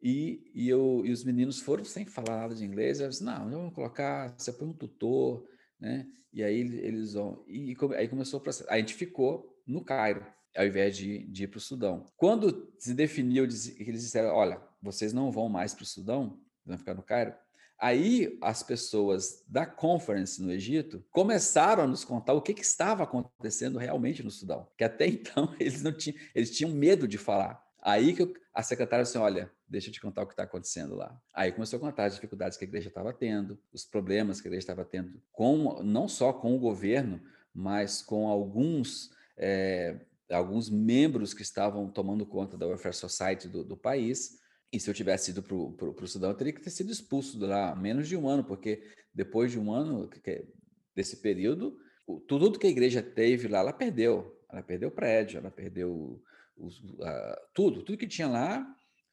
[0.00, 3.00] E, e, eu, e os meninos foram sem falar nada de inglês.
[3.00, 5.46] Eu disse, não, vamos colocar, você põe um tutor,
[5.78, 6.06] né?
[6.34, 7.44] E aí eles vão.
[7.46, 8.68] E aí começou o processo.
[8.68, 10.24] A gente ficou no Cairo,
[10.56, 12.06] ao invés de, de ir para o Sudão.
[12.16, 16.94] Quando se definiu, eles disseram: olha, vocês não vão mais para o Sudão, vão ficar
[16.94, 17.34] no Cairo.
[17.78, 23.02] Aí as pessoas da conference no Egito começaram a nos contar o que, que estava
[23.02, 27.62] acontecendo realmente no Sudão, que até então eles não tinham, eles tinham medo de falar.
[27.82, 31.20] Aí que a secretária disse, olha, deixa eu te contar o que está acontecendo lá.
[31.34, 34.50] Aí começou a contar as dificuldades que a igreja estava tendo, os problemas que a
[34.50, 37.20] igreja estava tendo, com não só com o governo,
[37.52, 43.76] mas com alguns é, alguns membros que estavam tomando conta da Welfare Society do, do
[43.76, 44.38] país.
[44.72, 47.46] E se eu tivesse ido para o Sudão, eu teria que ter sido expulso de
[47.46, 48.82] lá menos de um ano, porque
[49.14, 50.10] depois de um ano
[50.94, 51.78] desse período,
[52.26, 54.42] tudo que a igreja teve lá, ela perdeu.
[54.50, 56.20] Ela perdeu o prédio, ela perdeu
[57.02, 58.66] a, tudo, tudo que tinha lá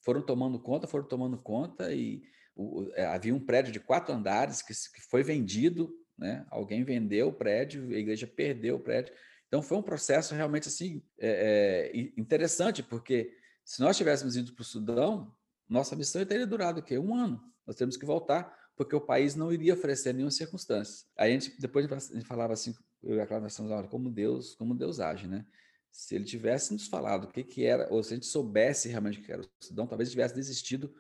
[0.04, 2.22] foram tomando conta, foram tomando conta e
[2.56, 6.46] o, é, havia um prédio de quatro andares que, que foi vendido, né?
[6.50, 9.14] Alguém vendeu o prédio, a igreja perdeu o prédio.
[9.52, 13.36] Então foi um processo realmente assim é, é, interessante, porque
[13.66, 15.36] se nós tivéssemos ido para o Sudão,
[15.68, 16.98] nossa missão teria durado o quê?
[16.98, 17.44] Um ano.
[17.68, 21.06] Nós temos que voltar, porque o país não iria oferecer nenhuma circunstância.
[21.18, 22.74] Aí a gente, depois a gente falava assim,
[23.04, 25.46] eu e a Cláudia, olha, como Deus, como Deus age, né?
[25.92, 29.20] Se ele tivesse nos falado o que, que era, ou se a gente soubesse realmente
[29.20, 30.94] o que era o Sudão, talvez tivesse desistido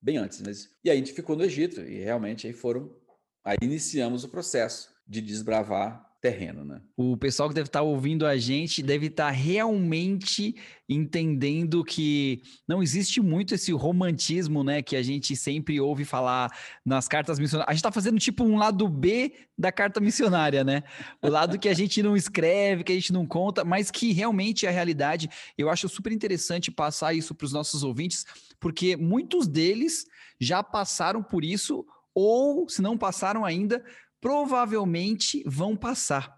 [0.00, 0.40] bem antes.
[0.42, 0.70] Mas...
[0.84, 2.96] E aí a gente ficou no Egito, e realmente aí foram,
[3.44, 6.80] aí iniciamos o processo de desbravar terreno, né?
[6.96, 10.56] O pessoal que deve estar ouvindo a gente deve estar realmente
[10.88, 16.50] entendendo que não existe muito esse romantismo, né, que a gente sempre ouve falar
[16.84, 17.68] nas cartas missionárias.
[17.68, 20.82] A gente está fazendo tipo um lado B da carta missionária, né?
[21.22, 24.66] O lado que a gente não escreve, que a gente não conta, mas que realmente
[24.66, 25.28] é a realidade.
[25.56, 28.26] Eu acho super interessante passar isso para os nossos ouvintes,
[28.58, 30.06] porque muitos deles
[30.40, 33.84] já passaram por isso ou se não passaram ainda,
[34.26, 36.34] provavelmente vão passar.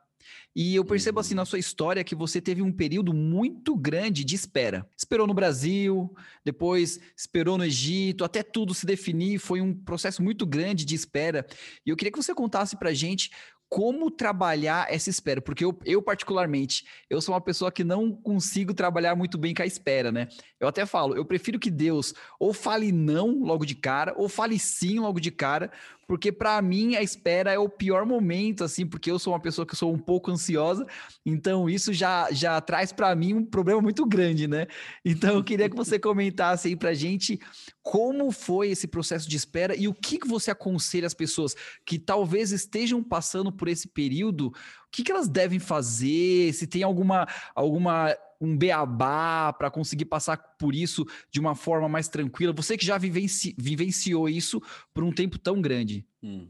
[0.55, 4.35] E eu percebo assim na sua história que você teve um período muito grande de
[4.35, 4.87] espera.
[4.95, 6.15] Esperou no Brasil,
[6.45, 11.47] depois esperou no Egito, até tudo se definir, foi um processo muito grande de espera.
[11.87, 13.31] E eu queria que você contasse pra gente
[13.69, 18.73] como trabalhar essa espera, porque eu, eu, particularmente, eu sou uma pessoa que não consigo
[18.73, 20.29] trabalhar muito bem com a espera, né?
[20.59, 24.59] Eu até falo, eu prefiro que Deus ou fale não logo de cara, ou fale
[24.59, 25.71] sim logo de cara,
[26.09, 29.67] porque para mim a espera é o pior momento, assim, porque eu sou uma pessoa
[29.67, 30.87] que sou um pouco ansiosa,
[31.25, 34.67] então isso já, já traz para mim um problema muito grande, né?
[35.05, 37.39] Então eu queria que você comentasse aí pra gente
[37.83, 41.55] como foi esse processo de espera e o que, que você aconselha as pessoas
[41.85, 44.53] que talvez estejam passando por esse período, o
[44.91, 50.75] que, que elas devem fazer, se tem alguma, alguma um beabá para conseguir passar por
[50.75, 52.53] isso de uma forma mais tranquila?
[52.53, 54.63] Você que já vivenci, vivenciou isso
[54.93, 56.07] por um tempo tão grande.
[56.23, 56.49] Hum.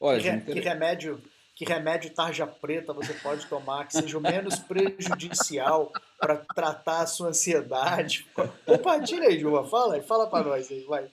[0.00, 1.20] Olha, que, que remédio
[1.58, 7.06] que remédio tarja preta você pode tomar que seja o menos prejudicial para tratar a
[7.06, 8.28] sua ansiedade.
[8.64, 9.64] Compartilha aí, Juba.
[9.64, 11.10] Fala aí, fala para nós aí, vai.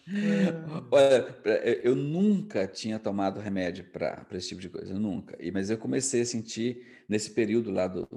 [0.92, 1.36] Olha,
[1.84, 5.36] eu nunca tinha tomado remédio para esse tipo de coisa, nunca.
[5.52, 8.08] Mas eu comecei a sentir nesse período lá do,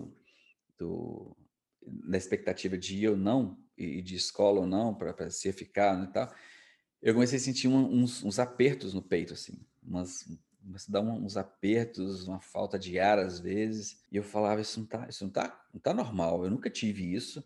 [0.78, 1.34] do
[2.04, 6.06] na expectativa de ir ou não, e de escola ou não, para se ficar né,
[6.08, 6.34] e tal,
[7.00, 10.26] eu comecei a sentir uns, uns, apertos no peito, assim, umas,
[10.64, 14.86] umas dá uns apertos, uma falta de ar às vezes, e eu falava, isso não
[14.86, 17.44] tá, isso não tá, não tá normal, eu nunca tive isso,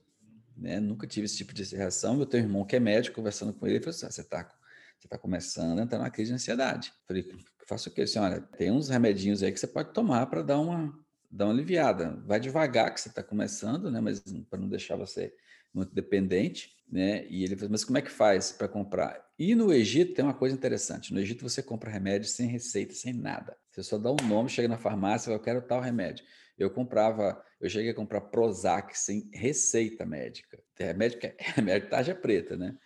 [0.56, 3.52] né, nunca tive esse tipo de reação, eu tenho um irmão que é médico, conversando
[3.52, 4.50] com ele, ele falou assim, ah, você tá,
[4.98, 6.92] você tá começando a entrar numa crise de ansiedade.
[7.08, 7.28] Falei,
[7.66, 8.02] faço o quê?
[8.02, 10.96] Assim, olha, tem uns remedinhos aí que você pode tomar para dar uma,
[11.32, 12.22] dá uma aliviada.
[12.26, 14.00] Vai devagar que você está começando, né?
[14.00, 14.20] Mas
[14.50, 15.32] para não deixar você
[15.72, 17.26] muito dependente, né?
[17.28, 19.24] E ele falou, mas como é que faz para comprar?
[19.38, 21.12] E no Egito tem uma coisa interessante.
[21.14, 23.56] No Egito você compra remédio sem receita, sem nada.
[23.70, 26.24] Você só dá um nome, chega na farmácia, eu quero tal remédio.
[26.58, 30.62] Eu comprava, eu cheguei a comprar Prozac sem receita médica.
[30.78, 32.76] Remédio que é remédio tarja preta, né?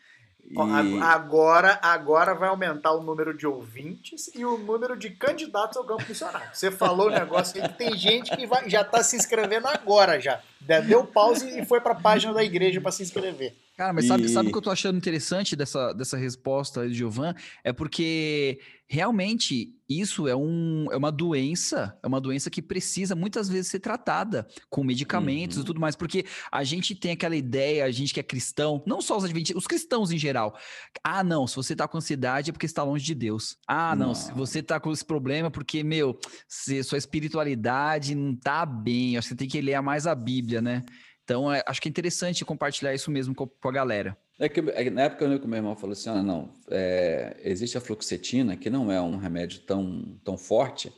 [0.48, 1.02] E...
[1.02, 6.04] Agora, agora vai aumentar o número de ouvintes e o número de candidatos ao campo
[6.08, 6.48] missionário.
[6.52, 10.40] Você falou o negócio que tem gente que vai, já está se inscrevendo agora já.
[10.86, 13.54] Deu pause e foi para a página da igreja para se inscrever.
[13.76, 14.28] Cara, mas sabe, e...
[14.28, 17.34] sabe o que eu tô achando interessante dessa, dessa resposta de Giovan?
[17.62, 18.58] É porque
[18.88, 23.80] realmente isso é, um, é uma doença, é uma doença que precisa muitas vezes ser
[23.80, 25.62] tratada com medicamentos uhum.
[25.62, 29.02] e tudo mais, porque a gente tem aquela ideia, a gente que é cristão, não
[29.02, 30.56] só os adventistas, os cristãos em geral.
[31.04, 33.58] Ah, não, se você tá com ansiedade é porque está longe de Deus.
[33.68, 34.14] Ah, não, não.
[34.14, 36.18] se você tá com esse problema é porque, meu,
[36.48, 40.62] se sua espiritualidade não tá bem, acho que você tem que ler mais a Bíblia,
[40.62, 40.82] né?
[41.26, 44.16] Então, é, acho que é interessante compartilhar isso mesmo com, com a galera.
[44.38, 47.36] É que, é, na época eu lembro que meu irmão falou assim, ah, não, é,
[47.42, 50.92] existe a fluoxetina, que não é um remédio tão, tão forte,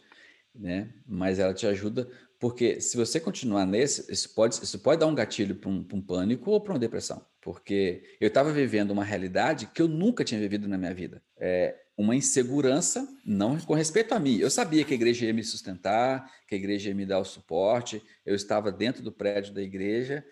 [0.55, 0.91] né?
[1.07, 2.07] Mas ela te ajuda,
[2.39, 6.03] porque se você continuar nesse, isso pode, isso pode dar um gatilho para um, um,
[6.03, 7.25] pânico ou para uma depressão.
[7.41, 11.23] Porque eu estava vivendo uma realidade que eu nunca tinha vivido na minha vida.
[11.39, 14.37] É uma insegurança, não com respeito a mim.
[14.39, 17.25] Eu sabia que a igreja ia me sustentar, que a igreja ia me dar o
[17.25, 20.23] suporte, eu estava dentro do prédio da igreja,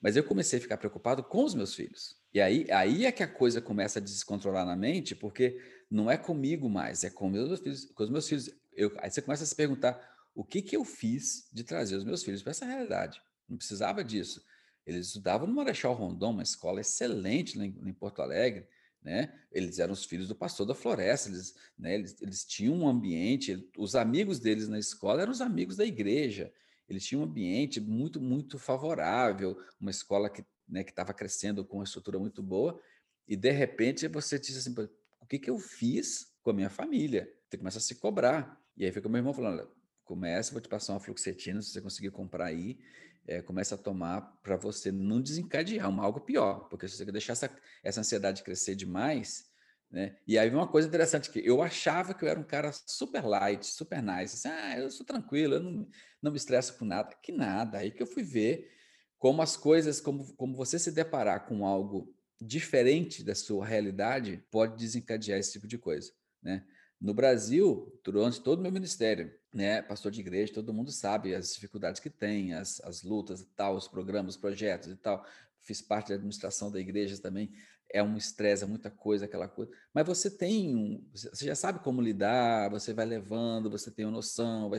[0.00, 2.16] mas eu comecei a ficar preocupado com os meus filhos.
[2.32, 6.16] E aí, aí é que a coisa começa a descontrolar na mente, porque não é
[6.16, 8.48] comigo mais, é com, meus filhos, com os meus filhos.
[8.72, 10.00] Eu, aí você começa a se perguntar:
[10.32, 13.20] o que, que eu fiz de trazer os meus filhos para essa realidade?
[13.48, 14.40] Não precisava disso.
[14.86, 18.64] Eles estudavam no Marechal Rondon, uma escola excelente em, Porto Alegre.
[19.02, 19.34] Né?
[19.50, 23.68] Eles eram os filhos do pastor da floresta, eles, né, eles, eles tinham um ambiente,
[23.76, 26.52] os amigos deles na escola eram os amigos da igreja,
[26.92, 31.84] eles tinham um ambiente muito, muito favorável, uma escola que né, estava crescendo com uma
[31.84, 32.80] estrutura muito boa,
[33.26, 34.74] e de repente você diz assim,
[35.20, 37.32] o que, que eu fiz com a minha família?
[37.48, 38.60] Você começa a se cobrar.
[38.76, 39.70] E aí fica o meu irmão falando,
[40.04, 42.78] começa, vou te passar uma fluoxetina, se você conseguir comprar aí,
[43.26, 47.34] é, começa a tomar para você não desencadear uma, algo pior, porque se você deixar
[47.34, 47.50] essa,
[47.82, 49.49] essa ansiedade crescer demais,
[49.90, 50.16] né?
[50.26, 53.66] E aí uma coisa interessante que eu achava que eu era um cara super light,
[53.66, 55.88] super nice, assim, ah, eu sou tranquilo, eu não,
[56.22, 57.78] não me estresso com nada, que nada.
[57.78, 58.70] Aí que eu fui ver
[59.18, 64.76] como as coisas, como, como você se deparar com algo diferente da sua realidade pode
[64.78, 66.12] desencadear esse tipo de coisa,
[66.42, 66.64] né?
[67.00, 71.54] No Brasil, durante todo o meu ministério, né, pastor de igreja, todo mundo sabe as
[71.54, 75.24] dificuldades que tem, as, as lutas e tal, os programas, os projetos e tal.
[75.62, 77.50] Fiz parte da administração da igreja também.
[77.92, 79.72] É um estresse, é muita coisa, aquela coisa.
[79.92, 84.12] Mas você tem um, você já sabe como lidar, você vai levando, você tem uma
[84.12, 84.78] noção, vai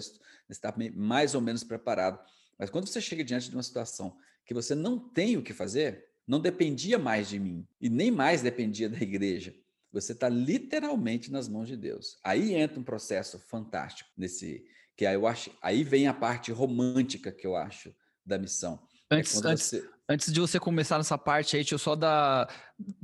[0.49, 2.19] estar mais ou menos preparado.
[2.57, 6.07] Mas quando você chega diante de uma situação que você não tem o que fazer,
[6.25, 9.53] não dependia mais de mim e nem mais dependia da igreja
[9.91, 12.17] você está literalmente nas mãos de Deus.
[12.23, 17.31] Aí entra um processo fantástico nesse que aí eu acho, aí vem a parte romântica
[17.31, 17.93] que eu acho
[18.25, 18.79] da missão.
[19.09, 19.89] Antes, é antes, você...
[20.11, 22.49] Antes de você começar nessa parte aí, deixa eu só dar,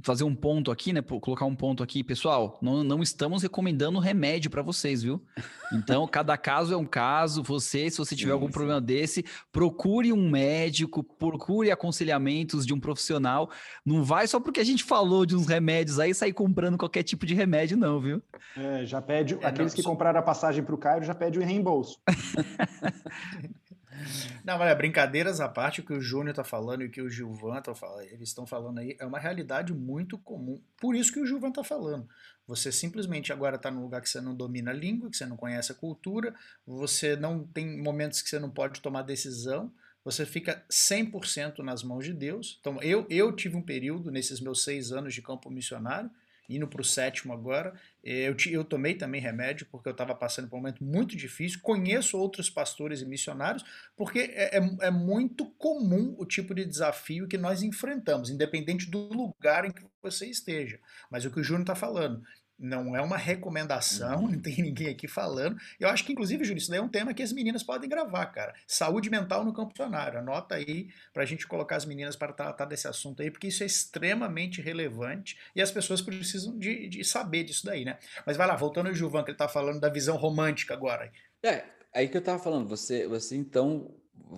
[0.04, 1.02] fazer um ponto aqui, né?
[1.02, 2.04] Colocar um ponto aqui.
[2.04, 5.24] Pessoal, não, não estamos recomendando remédio para vocês, viu?
[5.72, 7.42] Então, cada caso é um caso.
[7.44, 13.50] Você, se você tiver algum problema desse, procure um médico, procure aconselhamentos de um profissional.
[13.86, 17.26] Não vai só porque a gente falou de uns remédios aí sair comprando qualquer tipo
[17.26, 18.22] de remédio, não, viu?
[18.58, 19.90] É, já pede, é, aqueles não, que só...
[19.90, 22.02] compraram a passagem para o Cairo já pede o reembolso.
[24.44, 27.10] Não, olha, brincadeiras à parte, o que o Júnior está falando e o que o
[27.10, 30.62] Gilvan tá falando, eles estão falando aí, é uma realidade muito comum.
[30.80, 32.08] Por isso que o Gilvan está falando.
[32.46, 35.36] Você simplesmente agora está num lugar que você não domina a língua, que você não
[35.36, 36.34] conhece a cultura,
[36.66, 39.72] você não tem momentos que você não pode tomar decisão,
[40.04, 42.58] você fica 100% nas mãos de Deus.
[42.62, 46.10] Então, eu, eu tive um período, nesses meus seis anos de campo missionário,
[46.50, 47.74] indo para o sétimo agora.
[48.04, 51.60] Eu, eu tomei também remédio porque eu estava passando por um momento muito difícil.
[51.62, 53.64] Conheço outros pastores e missionários
[53.96, 59.10] porque é, é, é, muito comum o tipo de desafio que nós enfrentamos, independente do
[59.10, 60.80] lugar em que você esteja.
[61.12, 62.24] Mas o que o Júnior está falando,
[62.58, 64.32] não é uma recomendação, uhum.
[64.32, 65.58] não tem ninguém aqui falando.
[65.80, 68.26] Eu acho que, inclusive, Júlio, isso daí é um tema que as meninas podem gravar,
[68.28, 68.56] cara.
[68.66, 70.20] Saúde mental no campo funcionário.
[70.20, 73.64] Anota aí para a gente colocar as meninas para tratar desse assunto aí, porque isso
[73.64, 77.98] é extremamente relevante e as pessoas precisam de, de saber disso daí, né?
[78.26, 81.12] Mas vai lá, voltando ao Gilvan, que ele está falando da visão romântica agora.
[81.44, 83.94] É, aí que eu estava falando, você, você então,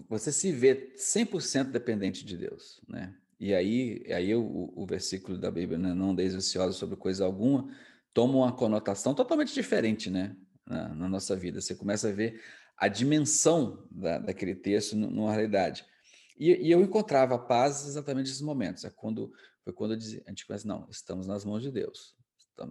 [0.10, 3.14] você se vê 100% dependente de Deus, né?
[3.40, 5.94] E aí, aí o, o versículo da Bíblia, né?
[5.94, 7.70] não deis ansiosos sobre coisa alguma,
[8.14, 10.36] toma uma conotação totalmente diferente, né?
[10.66, 11.60] Na, na, nossa vida.
[11.60, 12.42] Você começa a ver
[12.78, 15.84] a dimensão da, daquele texto numa realidade.
[16.38, 18.86] E, e, eu encontrava paz exatamente nesses momentos.
[18.86, 19.34] É quando
[19.64, 22.16] foi quando dizia, a gente começa, não, estamos nas mãos de Deus.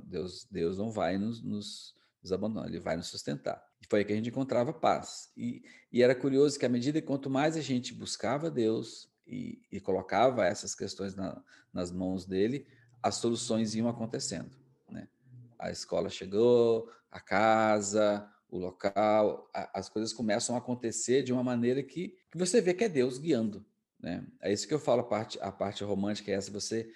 [0.05, 3.63] Deus, Deus não vai nos, nos, nos, abandonar, Ele vai nos sustentar.
[3.81, 5.31] E foi aí que a gente encontrava paz.
[5.37, 5.63] E,
[5.93, 9.81] e era curioso que à medida que quanto mais a gente buscava Deus e, e
[9.81, 12.67] colocava essas questões na, nas mãos dele,
[13.03, 14.59] as soluções iam acontecendo
[15.59, 21.43] a escola chegou, a casa, o local, a, as coisas começam a acontecer de uma
[21.43, 23.65] maneira que, que você vê que é Deus guiando.
[24.01, 24.25] Né?
[24.41, 26.91] É isso que eu falo, a parte, a parte romântica é essa, você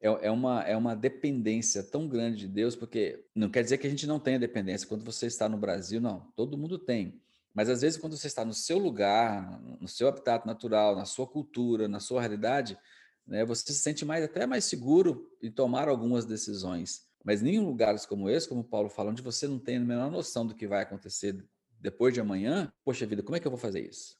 [0.00, 3.86] é, é, uma, é uma dependência tão grande de Deus, porque não quer dizer que
[3.86, 4.86] a gente não tenha dependência.
[4.86, 7.20] Quando você está no Brasil, não, todo mundo tem.
[7.54, 11.26] Mas às vezes, quando você está no seu lugar, no seu habitat natural, na sua
[11.26, 12.78] cultura, na sua realidade,
[13.26, 17.05] né, você se sente mais até mais seguro em tomar algumas decisões.
[17.26, 20.10] Mas em lugares como esse, como o Paulo fala, onde você não tem a menor
[20.10, 21.44] noção do que vai acontecer
[21.80, 24.16] depois de amanhã, poxa vida, como é que eu vou fazer isso?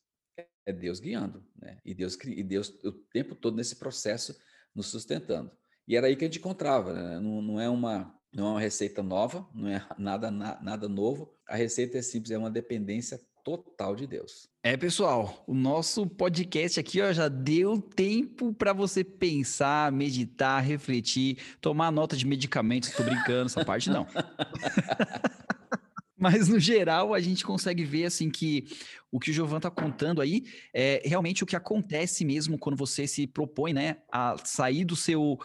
[0.67, 1.79] é Deus guiando, né?
[1.85, 4.37] E Deus, e Deus o tempo todo nesse processo
[4.75, 5.51] nos sustentando.
[5.87, 7.21] E era aí que a gente encontrava, né?
[7.21, 11.33] não, não, é uma não é uma receita nova, não é nada nada novo.
[11.49, 14.49] A receita é simples, é uma dependência total de Deus.
[14.61, 21.39] É, pessoal, o nosso podcast aqui ó, já deu tempo para você pensar, meditar, refletir,
[21.61, 22.91] tomar nota de medicamentos.
[22.91, 24.05] Tô brincando, essa parte não.
[26.19, 28.67] Mas no geral a gente consegue ver assim que
[29.13, 30.43] o que o Giovan está contando aí
[30.75, 35.39] é realmente o que acontece mesmo quando você se propõe, né, a sair do seu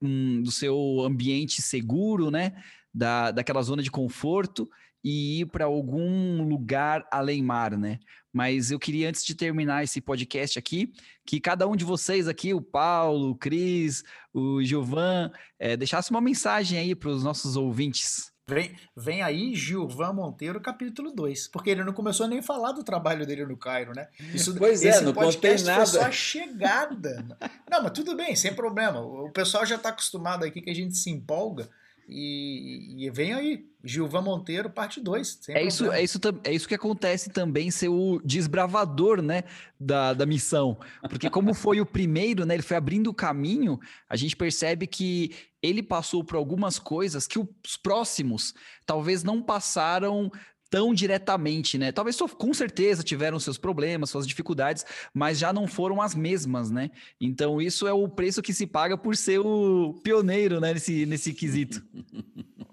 [0.00, 2.62] um, do seu ambiente seguro, né,
[2.94, 4.70] da, daquela zona de conforto
[5.02, 7.98] e ir para algum lugar além mar, né?
[8.32, 10.92] Mas eu queria, antes de terminar esse podcast aqui,
[11.26, 16.20] que cada um de vocês aqui, o Paulo, o Cris, o Gilvan, é, deixasse uma
[16.20, 18.30] mensagem aí para os nossos ouvintes.
[18.48, 22.82] Vem, vem aí Gilvan Monteiro, capítulo 2, porque ele não começou nem a falar do
[22.82, 24.08] trabalho dele no Cairo, né?
[24.34, 25.86] Isso, pois é, não contei nada.
[25.86, 27.24] Foi só a chegada.
[27.70, 29.00] não, mas tudo bem, sem problema.
[29.00, 31.68] O pessoal já está acostumado aqui que a gente se empolga
[32.08, 35.40] e, e vem aí, Gilvan Monteiro, parte 2.
[35.48, 39.44] É isso, é, isso, é isso que acontece também ser o desbravador, né,
[39.78, 40.78] da, da missão.
[41.08, 43.78] Porque como foi o primeiro, né, ele foi abrindo o caminho,
[44.08, 48.54] a gente percebe que ele passou por algumas coisas que os próximos
[48.86, 50.30] talvez não passaram
[50.70, 51.90] tão diretamente, né?
[51.90, 56.90] Talvez com certeza tiveram seus problemas, suas dificuldades, mas já não foram as mesmas, né?
[57.20, 61.34] Então isso é o preço que se paga por ser o pioneiro, né, nesse, nesse
[61.34, 61.82] quesito.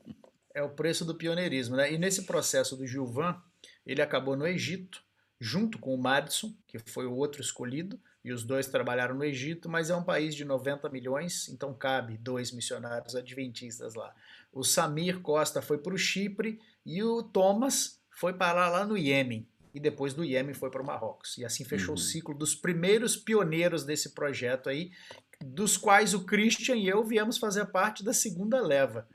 [0.53, 1.93] É o preço do pioneirismo, né?
[1.93, 3.39] E nesse processo do Gilvan,
[3.85, 5.03] ele acabou no Egito,
[5.39, 9.69] junto com o Madison, que foi o outro escolhido, e os dois trabalharam no Egito,
[9.69, 14.11] mas é um país de 90 milhões, então cabe dois missionários adventistas lá.
[14.51, 19.45] O Samir Costa foi para o Chipre e o Thomas foi parar lá no Iêmen.
[19.73, 21.37] E depois do Iêmen foi para o Marrocos.
[21.37, 21.95] E assim fechou uhum.
[21.95, 24.91] o ciclo dos primeiros pioneiros desse projeto aí,
[25.43, 29.05] dos quais o Christian e eu viemos fazer parte da segunda leva.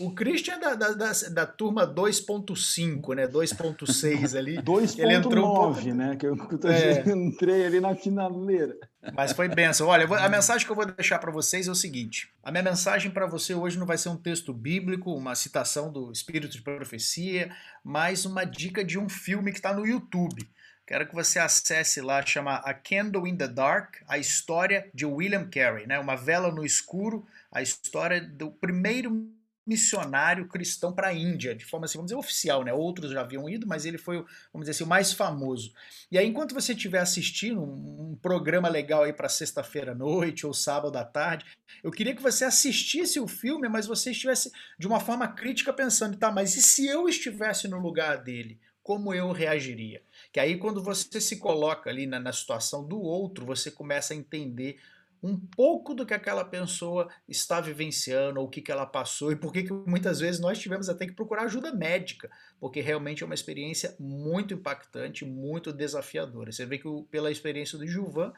[0.00, 3.28] O Christian é da, da, da, da turma 2.5, né?
[3.28, 4.56] 2.6 ali.
[4.64, 6.16] 2.9, um né?
[6.16, 7.10] Que eu, eu é.
[7.10, 8.76] entrei ali na finaleira.
[9.12, 9.88] Mas foi benção.
[9.88, 13.10] Olha, a mensagem que eu vou deixar para vocês é o seguinte: a minha mensagem
[13.10, 17.54] para você hoje não vai ser um texto bíblico, uma citação do Espírito de Profecia,
[17.82, 20.48] mas uma dica de um filme que está no YouTube.
[20.86, 25.48] Quero que você acesse lá, chama A Candle in the Dark, a história de William
[25.48, 25.98] Carey, né?
[25.98, 29.30] Uma vela no escuro, a história do primeiro
[29.66, 32.72] missionário cristão para a Índia, de forma assim, vamos dizer, oficial, né?
[32.72, 34.16] Outros já haviam ido, mas ele foi,
[34.52, 35.72] vamos dizer assim, o mais famoso.
[36.10, 40.54] E aí, enquanto você estiver assistindo um, programa legal aí para sexta-feira à noite ou
[40.54, 41.44] sábado à tarde,
[41.82, 46.16] eu queria que você assistisse o filme, mas você estivesse de uma forma crítica pensando,
[46.16, 48.58] tá, mas e se eu estivesse no lugar dele?
[48.82, 50.02] Como eu reagiria?
[50.30, 54.16] Que aí, quando você se coloca ali na, na situação do outro, você começa a
[54.16, 54.78] entender
[55.24, 59.36] um pouco do que aquela pessoa está vivenciando, ou o que, que ela passou, e
[59.36, 63.34] por que, muitas vezes nós tivemos até que procurar ajuda médica, porque realmente é uma
[63.34, 66.52] experiência muito impactante, muito desafiadora.
[66.52, 68.34] Você vê que pela experiência do Gilvan,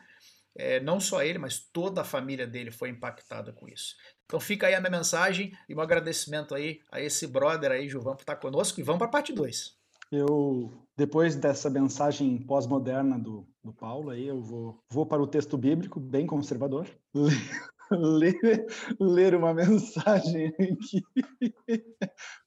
[0.54, 3.96] é, não só ele, mas toda a família dele foi impactada com isso.
[4.24, 8.14] Então fica aí a minha mensagem e um agradecimento aí a esse brother aí, Gilvan,
[8.14, 9.75] por estar conosco, e vamos para a parte 2.
[10.10, 15.58] Eu, depois dessa mensagem pós-moderna do, do Paulo, aí eu vou, vou para o texto
[15.58, 16.86] bíblico, bem conservador,
[17.90, 18.66] ler,
[19.00, 21.02] ler uma mensagem aqui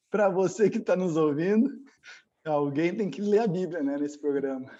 [0.09, 1.69] para você que está nos ouvindo.
[2.45, 4.71] Alguém tem que ler a Bíblia né, nesse programa.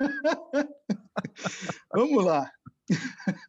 [1.94, 2.50] Vamos lá.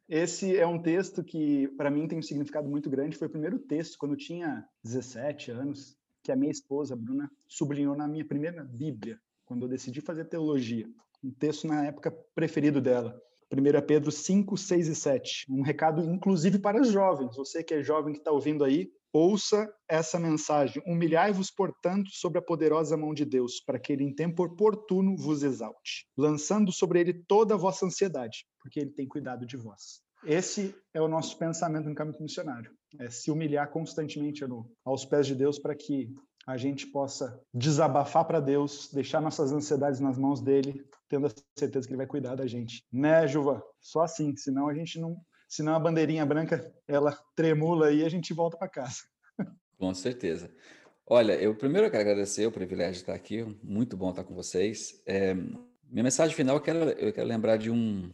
[0.07, 3.18] Esse é um texto que, para mim, tem um significado muito grande.
[3.18, 5.97] Foi o primeiro texto, quando eu tinha 17 anos,
[6.32, 10.88] que a minha esposa, Bruna, sublinhou na minha primeira Bíblia, quando eu decidi fazer teologia.
[11.21, 13.21] Um texto na época preferido dela.
[13.51, 15.45] 1 Pedro 5, 6 e 7.
[15.49, 17.36] Um recado, inclusive, para os jovens.
[17.36, 20.82] Você que é jovem que está ouvindo aí, ouça essa mensagem.
[20.88, 25.43] Humilhai-vos, portanto, sobre a poderosa mão de Deus, para que ele, em tempo oportuno, vos
[25.43, 30.01] exalte, lançando sobre ele toda a vossa ansiedade, porque ele tem cuidado de vós.
[30.23, 32.71] Esse é o nosso pensamento no caminho missionário.
[33.00, 36.14] É se humilhar constantemente no, aos pés de Deus para que
[36.46, 41.88] a gente possa desabafar para Deus, deixar nossas ansiedades nas mãos dele, tendo a certeza
[41.88, 42.84] que ele vai cuidar da gente.
[42.92, 43.64] Né, Juva?
[43.80, 45.18] Só assim, senão a gente não,
[45.48, 49.04] senão a bandeirinha branca ela tremula e a gente volta para casa.
[49.78, 50.52] Com certeza.
[51.06, 55.02] Olha, eu primeiro quero agradecer o privilégio de estar aqui, muito bom estar com vocês.
[55.06, 58.12] É, minha mensagem final, eu quero, eu quero lembrar de um,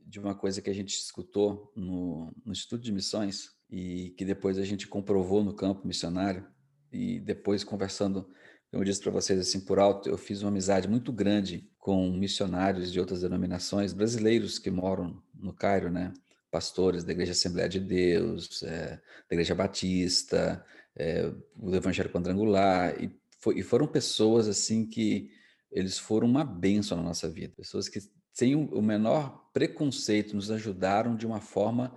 [0.00, 4.58] de uma coisa que a gente escutou no, no estudo de missões e que depois
[4.58, 6.46] a gente comprovou no campo missionário
[6.92, 8.22] e depois conversando
[8.70, 12.10] Como eu disse para vocês assim por alto, eu fiz uma amizade muito grande com
[12.10, 16.12] missionários de outras denominações, brasileiros que moram no Cairo, né?
[16.50, 18.96] Pastores da Igreja Assembleia de Deus, é,
[19.28, 20.64] da Igreja Batista,
[20.96, 25.30] é, do Evangelho Quadrangular, e, foi, e foram pessoas assim que
[25.70, 27.52] eles foram uma bênção na nossa vida.
[27.56, 28.00] Pessoas que,
[28.32, 31.94] sem o menor preconceito, nos ajudaram de uma forma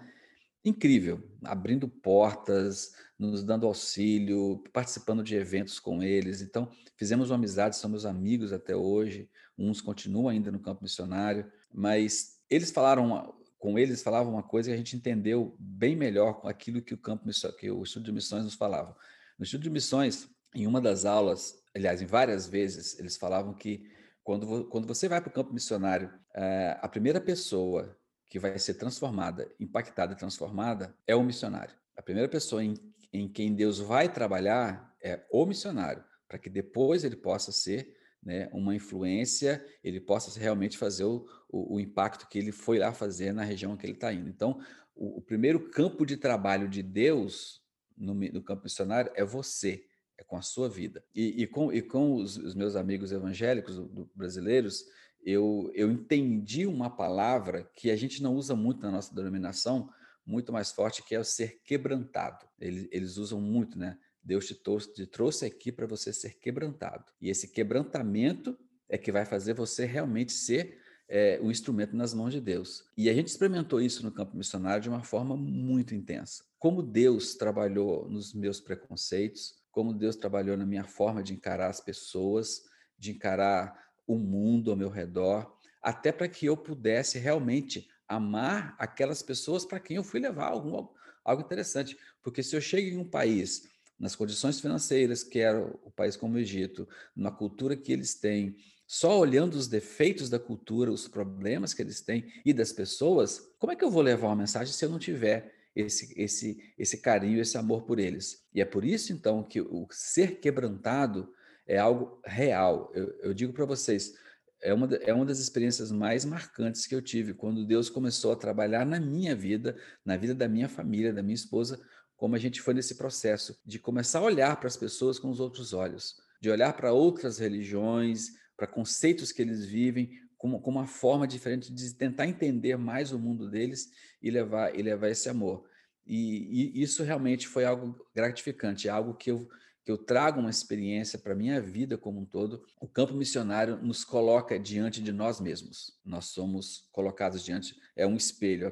[0.64, 6.42] incrível, abrindo portas, nos dando auxílio, participando de eventos com eles.
[6.42, 9.30] Então, fizemos uma amizade, somos amigos até hoje.
[9.58, 14.74] Uns continuam ainda no campo missionário, mas eles falaram com eles falavam uma coisa que
[14.74, 18.46] a gente entendeu bem melhor com aquilo que o campo que o estudo de missões
[18.46, 18.96] nos falava.
[19.38, 23.86] No estudo de missões, em uma das aulas, aliás, em várias vezes, eles falavam que
[24.24, 27.99] quando, quando você vai para o campo missionário, é, a primeira pessoa
[28.30, 31.76] que vai ser transformada, impactada e transformada é o missionário.
[31.98, 32.76] A primeira pessoa em,
[33.12, 38.50] em quem Deus vai trabalhar é o missionário, para que depois ele possa ser né,
[38.54, 43.34] uma influência, ele possa realmente fazer o, o, o, impacto que ele foi lá fazer
[43.34, 44.30] na região que ele está indo.
[44.30, 44.60] Então,
[44.96, 47.64] o, o, primeiro campo de trabalho de Deus
[47.98, 49.86] no, no, campo missionário é você,
[50.18, 51.04] é com a sua vida.
[51.16, 54.86] E, e com, e com os, os meus amigos evangélicos do, do brasileiros,
[55.24, 59.90] eu, eu entendi uma palavra que a gente não usa muito na nossa denominação,
[60.26, 62.46] muito mais forte, que é o ser quebrantado.
[62.60, 63.98] Eles, eles usam muito, né?
[64.24, 67.06] Deus te, trouxe, te trouxe aqui para você ser quebrantado.
[67.22, 68.58] E esse quebrantamento
[68.88, 72.84] é que vai fazer você realmente ser é, um instrumento nas mãos de Deus.
[72.96, 76.44] E a gente experimentou isso no campo missionário de uma forma muito intensa.
[76.60, 81.82] Como Deus trabalhou nos meus preconceitos, como Deus trabalhou na minha forma de encarar as
[81.82, 82.64] pessoas,
[82.98, 89.22] de encarar o mundo ao meu redor, até para que eu pudesse realmente amar aquelas
[89.22, 90.88] pessoas para quem eu fui levar algum,
[91.24, 91.96] algo interessante.
[92.24, 96.34] Porque se eu chego em um país, nas condições financeiras que era o país como
[96.34, 98.58] o Egito, na cultura que eles têm,
[98.88, 103.72] só olhando os defeitos da cultura, os problemas que eles têm e das pessoas, como
[103.72, 107.40] é que eu vou levar uma mensagem se eu não tiver esse, esse, esse carinho,
[107.40, 108.44] esse amor por eles?
[108.56, 111.32] E é por isso, então, que o ser quebrantado
[111.70, 112.92] é algo real.
[112.96, 114.16] Eu, eu digo para vocês,
[114.60, 118.36] é uma, é uma das experiências mais marcantes que eu tive quando Deus começou a
[118.36, 121.80] trabalhar na minha vida, na vida da minha família, da minha esposa,
[122.18, 125.40] como a gente foi nesse processo de começar a olhar para as pessoas com os
[125.40, 130.88] outros olhos, de olhar para outras religiões, para conceitos que eles vivem, como, como uma
[130.88, 133.90] forma diferente de tentar entender mais o mundo deles
[134.22, 135.64] e levar, e levar esse amor.
[136.06, 139.48] E, e isso realmente foi algo gratificante, algo que eu
[139.90, 143.76] que eu trago uma experiência para a minha vida como um todo, o campo missionário
[143.82, 145.98] nos coloca diante de nós mesmos.
[146.06, 148.72] Nós somos colocados diante, é um espelho.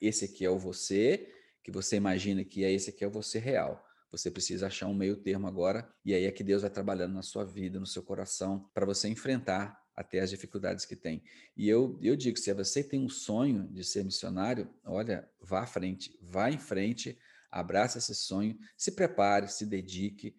[0.00, 1.32] Esse aqui é o você,
[1.62, 3.86] que você imagina que é esse aqui é o você real.
[4.10, 7.22] Você precisa achar um meio termo agora, e aí é que Deus vai trabalhando na
[7.22, 11.22] sua vida, no seu coração, para você enfrentar até as dificuldades que tem.
[11.56, 15.66] E eu, eu digo, se você tem um sonho de ser missionário, olha, vá à
[15.66, 17.16] frente, vá em frente,
[17.50, 20.34] abraça esse sonho, se prepare, se dedique,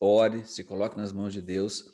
[0.00, 1.84] ore, se coloque nas mãos de Deus,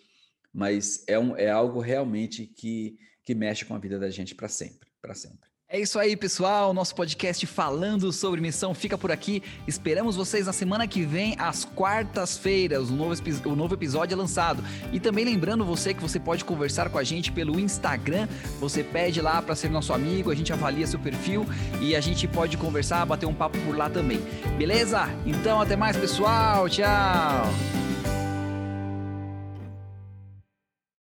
[0.52, 4.48] mas é, um, é algo realmente que, que mexe com a vida da gente para
[4.48, 5.48] sempre, para sempre.
[5.68, 6.72] É isso aí, pessoal.
[6.72, 9.42] Nosso podcast falando sobre missão fica por aqui.
[9.66, 12.88] Esperamos vocês na semana que vem, às quartas-feiras.
[12.88, 14.62] O novo, episódio é lançado.
[14.92, 18.28] E também lembrando você que você pode conversar com a gente pelo Instagram.
[18.60, 21.44] Você pede lá para ser nosso amigo, a gente avalia seu perfil
[21.80, 24.20] e a gente pode conversar, bater um papo por lá também.
[24.56, 25.08] Beleza?
[25.26, 26.68] Então, até mais, pessoal.
[26.68, 27.85] Tchau.